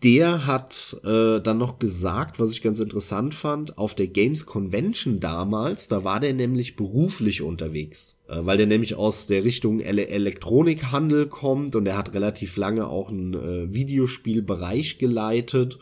[0.03, 5.19] Der hat äh, dann noch gesagt, was ich ganz interessant fand, auf der Games Convention
[5.19, 10.09] damals, da war der nämlich beruflich unterwegs, äh, weil der nämlich aus der Richtung Ele
[10.09, 15.79] Elektronikhandel kommt und er hat relativ lange auch einen äh, Videospielbereich geleitet.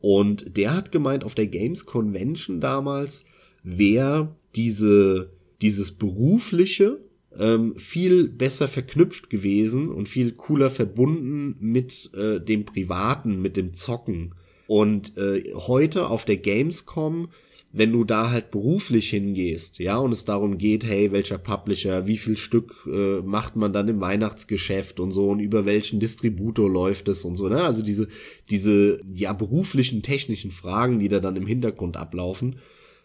[0.00, 3.24] Und der hat gemeint, auf der Games Convention damals
[3.62, 5.30] wäre diese
[5.62, 7.00] dieses berufliche
[7.36, 13.72] ähm, viel besser verknüpft gewesen und viel cooler verbunden mit äh, dem privaten, mit dem
[13.72, 14.34] Zocken.
[14.66, 17.28] Und äh, heute auf der Gamescom,
[17.72, 22.18] wenn du da halt beruflich hingehst, ja, und es darum geht, hey, welcher Publisher, wie
[22.18, 27.08] viel Stück äh, macht man dann im Weihnachtsgeschäft und so und über welchen Distributor läuft
[27.08, 27.62] es und so, ne?
[27.62, 28.08] Also diese,
[28.50, 32.56] diese, ja, beruflichen, technischen Fragen, die da dann im Hintergrund ablaufen,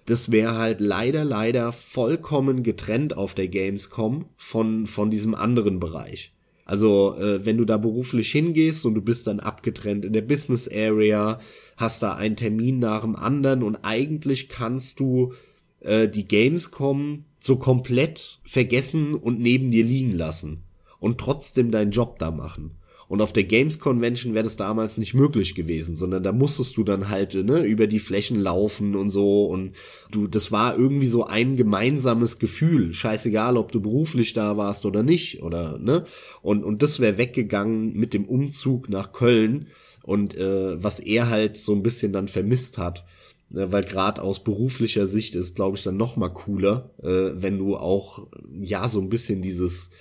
[0.06, 6.32] das wäre halt leider, leider vollkommen getrennt auf der Gamescom von, von diesem anderen Bereich.
[6.64, 10.68] Also, äh, wenn du da beruflich hingehst und du bist dann abgetrennt in der Business
[10.68, 11.40] Area,
[11.78, 15.34] hast da einen Termin nach dem anderen und eigentlich kannst du
[15.82, 20.64] äh, die Gamescom so komplett vergessen und neben dir liegen lassen
[21.00, 22.78] und trotzdem deinen Job da machen.
[23.08, 26.84] Und auf der Games Convention wäre das damals nicht möglich gewesen, sondern da musstest du
[26.84, 29.46] dann halt ne, über die Flächen laufen und so.
[29.46, 29.74] Und
[30.12, 32.94] du, das war irgendwie so ein gemeinsames Gefühl.
[32.94, 36.06] Scheißegal, ob du beruflich da warst oder nicht, oder ne?
[36.42, 39.68] Und, und das wäre weggegangen mit dem Umzug nach Köln
[40.04, 43.06] und äh, was er halt so ein bisschen dann vermisst hat.
[43.50, 47.60] Ne, weil gerade aus beruflicher Sicht ist, glaube ich, dann noch mal cooler, äh, wenn
[47.60, 48.28] du auch
[48.60, 49.92] ja so ein bisschen dieses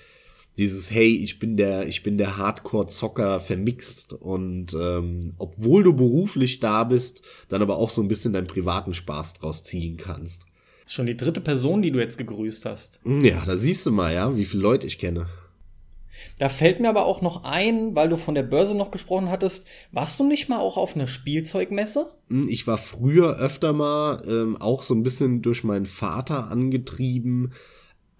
[0.57, 5.93] dieses hey ich bin der ich bin der Hardcore Zocker vermixt und ähm, obwohl du
[5.93, 10.45] beruflich da bist dann aber auch so ein bisschen deinen privaten Spaß draus ziehen kannst.
[10.87, 12.99] Schon die dritte Person die du jetzt gegrüßt hast.
[13.03, 15.27] Hm, ja da siehst du mal ja wie viele Leute ich kenne.
[16.39, 19.65] Da fällt mir aber auch noch ein, weil du von der Börse noch gesprochen hattest,
[19.91, 22.11] warst du nicht mal auch auf einer Spielzeugmesse?
[22.29, 27.53] Hm, ich war früher öfter mal, ähm, auch so ein bisschen durch meinen Vater angetrieben,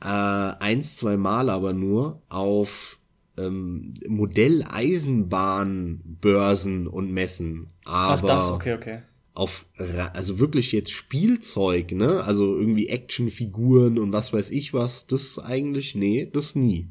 [0.01, 2.99] äh, eins, zwei Mal aber nur auf
[3.37, 7.67] ähm, Modelleisenbahnbörsen und Messen.
[7.83, 8.99] Aber Ach das, okay, okay.
[9.33, 9.65] auf,
[10.13, 12.23] also wirklich jetzt Spielzeug, ne?
[12.23, 16.87] Also irgendwie Actionfiguren und was weiß ich was, das eigentlich, nee, das nie.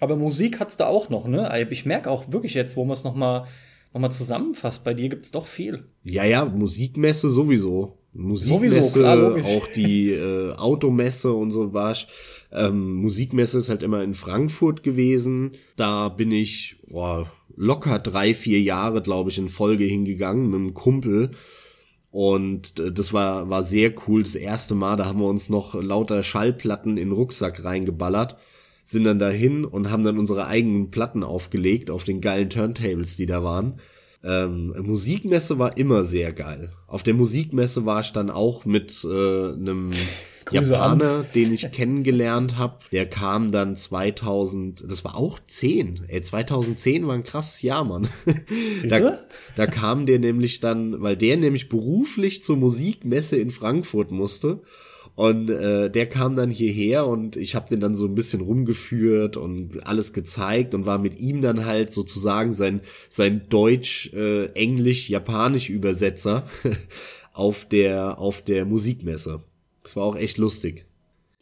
[0.00, 1.66] Aber Musik hat's da auch noch, ne?
[1.70, 3.46] Ich merke auch wirklich jetzt, wo man es nochmal
[3.94, 5.84] noch mal zusammenfasst, bei dir gibt's doch viel.
[6.04, 7.96] Ja, ja, Musikmesse sowieso.
[8.12, 11.96] Musikmesse, Sowieso, klar, auch die äh, Automesse und so war
[12.52, 15.52] ähm, Musikmesse ist halt immer in Frankfurt gewesen.
[15.76, 20.74] Da bin ich boah, locker drei, vier Jahre, glaube ich, in Folge hingegangen mit einem
[20.74, 21.32] Kumpel.
[22.10, 24.22] Und äh, das war, war sehr cool.
[24.22, 28.36] Das erste Mal, da haben wir uns noch lauter Schallplatten in den Rucksack reingeballert,
[28.84, 33.26] sind dann dahin und haben dann unsere eigenen Platten aufgelegt auf den geilen Turntables, die
[33.26, 33.80] da waren.
[34.24, 36.72] Ähm, Musikmesse war immer sehr geil.
[36.86, 39.90] Auf der Musikmesse war ich dann auch mit äh, einem
[40.48, 40.98] Grüße an.
[40.98, 42.78] Japaner, den ich kennengelernt habe.
[42.92, 46.06] Der kam dann 2000, das war auch 10.
[46.08, 48.08] Ey, 2010 war ein krasses Jahr, Mann.
[48.88, 49.20] Da,
[49.56, 54.62] da kam der nämlich dann, weil der nämlich beruflich zur Musikmesse in Frankfurt musste.
[55.18, 59.36] Und äh, der kam dann hierher und ich habe den dann so ein bisschen rumgeführt
[59.36, 65.10] und alles gezeigt und war mit ihm dann halt sozusagen sein sein Deutsch, äh, Englisch,
[65.10, 66.44] Japanisch Übersetzer
[67.32, 69.42] auf der auf der Musikmesse.
[69.88, 70.84] Das war auch echt lustig.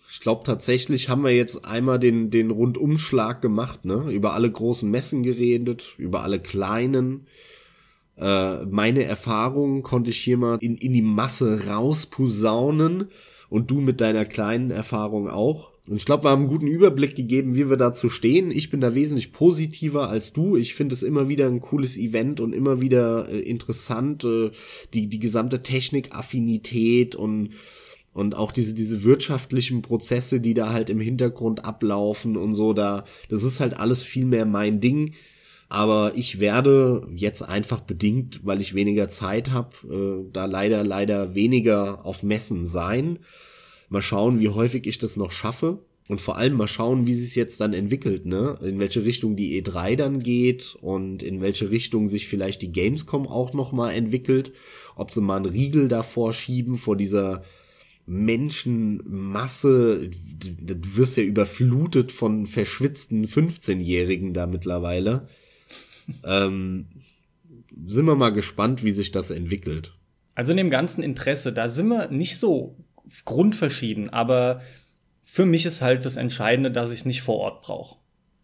[0.09, 4.09] Ich glaube tatsächlich haben wir jetzt einmal den den Rundumschlag gemacht, ne?
[4.13, 7.27] Über alle großen Messen geredet, über alle kleinen.
[8.17, 13.09] Äh, meine Erfahrungen konnte ich hier mal in, in die Masse rausposaunen
[13.49, 15.73] und du mit deiner kleinen Erfahrung auch.
[15.89, 18.53] Und ich glaube, wir haben einen guten Überblick gegeben, wie wir dazu stehen.
[18.53, 20.57] Ich bin da wesentlich positiver als du.
[20.57, 24.53] Ich finde es immer wieder ein cooles Event und immer wieder äh, interessant, äh,
[24.95, 27.51] die, die gesamte Technikaffinität und
[28.17, 33.05] und auch diese diese wirtschaftlichen Prozesse, die da halt im Hintergrund ablaufen und so, da
[33.29, 35.13] das ist halt alles viel mehr mein Ding.
[35.69, 41.35] Aber ich werde jetzt einfach bedingt, weil ich weniger Zeit habe, äh, da leider leider
[41.35, 43.19] weniger auf Messen sein.
[43.91, 45.81] Mal schauen, wie häufig ich das noch schaffe.
[46.09, 48.57] Und vor allem mal schauen, wie sich jetzt dann entwickelt, ne?
[48.63, 53.27] In welche Richtung die E3 dann geht und in welche Richtung sich vielleicht die Gamescom
[53.27, 54.53] auch noch mal entwickelt.
[54.95, 57.43] Ob sie mal einen Riegel davor schieben vor dieser
[58.07, 60.11] Menschenmasse.
[60.41, 65.27] Du wirst ja überflutet von verschwitzten 15-Jährigen da mittlerweile.
[66.25, 66.87] ähm,
[67.85, 69.95] sind wir mal gespannt, wie sich das entwickelt.
[70.35, 72.77] Also in dem ganzen Interesse, da sind wir nicht so
[73.25, 74.61] grundverschieden, aber
[75.23, 77.99] für mich ist halt das Entscheidende, dass ich es nicht vor Ort brauche.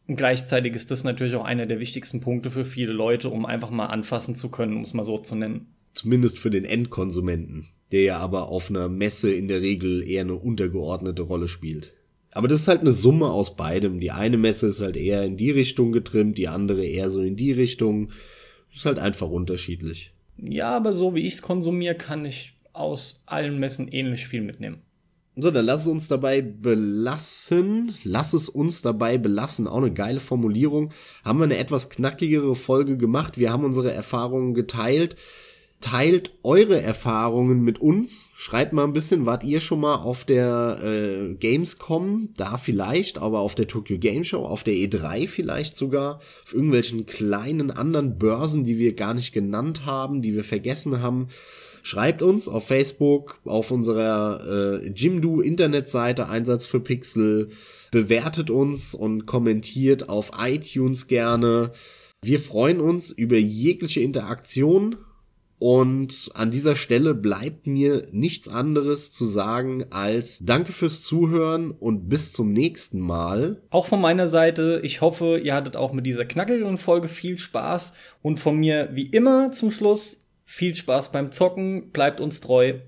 [0.09, 3.71] Und gleichzeitig ist das natürlich auch einer der wichtigsten Punkte für viele Leute, um einfach
[3.71, 5.75] mal anfassen zu können, um es mal so zu nennen.
[5.95, 10.35] Zumindest für den Endkonsumenten, der ja aber auf einer Messe in der Regel eher eine
[10.35, 11.93] untergeordnete Rolle spielt.
[12.33, 14.01] Aber das ist halt eine Summe aus beidem.
[14.01, 17.37] Die eine Messe ist halt eher in die Richtung getrimmt, die andere eher so in
[17.37, 18.09] die Richtung.
[18.71, 20.13] Das ist halt einfach unterschiedlich.
[20.39, 24.79] Ja, aber so wie ich es konsumiere, kann ich aus allen Messen ähnlich viel mitnehmen.
[25.37, 27.95] So, dann lass es uns dabei belassen.
[28.05, 29.67] Lass es uns dabei belassen.
[29.67, 30.93] Auch eine geile Formulierung.
[31.25, 33.39] Haben wir eine etwas knackigere Folge gemacht.
[33.39, 35.17] Wir haben unsere Erfahrungen geteilt.
[35.83, 38.31] Teilt eure Erfahrungen mit uns.
[38.37, 42.29] Schreibt mal ein bisschen, wart ihr schon mal auf der äh, Gamescom?
[42.37, 47.05] Da vielleicht, aber auf der Tokyo Game Show, auf der E3 vielleicht sogar, auf irgendwelchen
[47.05, 51.27] kleinen anderen Börsen, die wir gar nicht genannt haben, die wir vergessen haben.
[51.83, 57.49] Schreibt uns auf Facebook, auf unserer äh, Jimdo Internetseite Einsatz für Pixel.
[57.91, 61.73] Bewertet uns und kommentiert auf iTunes gerne.
[62.23, 64.97] Wir freuen uns über jegliche Interaktion.
[65.63, 72.09] Und an dieser Stelle bleibt mir nichts anderes zu sagen als Danke fürs Zuhören und
[72.09, 73.63] bis zum nächsten Mal.
[73.71, 77.93] Auch von meiner Seite, ich hoffe, ihr hattet auch mit dieser knackigen Folge viel Spaß.
[78.23, 82.81] Und von mir, wie immer zum Schluss, viel Spaß beim Zocken, bleibt uns treu.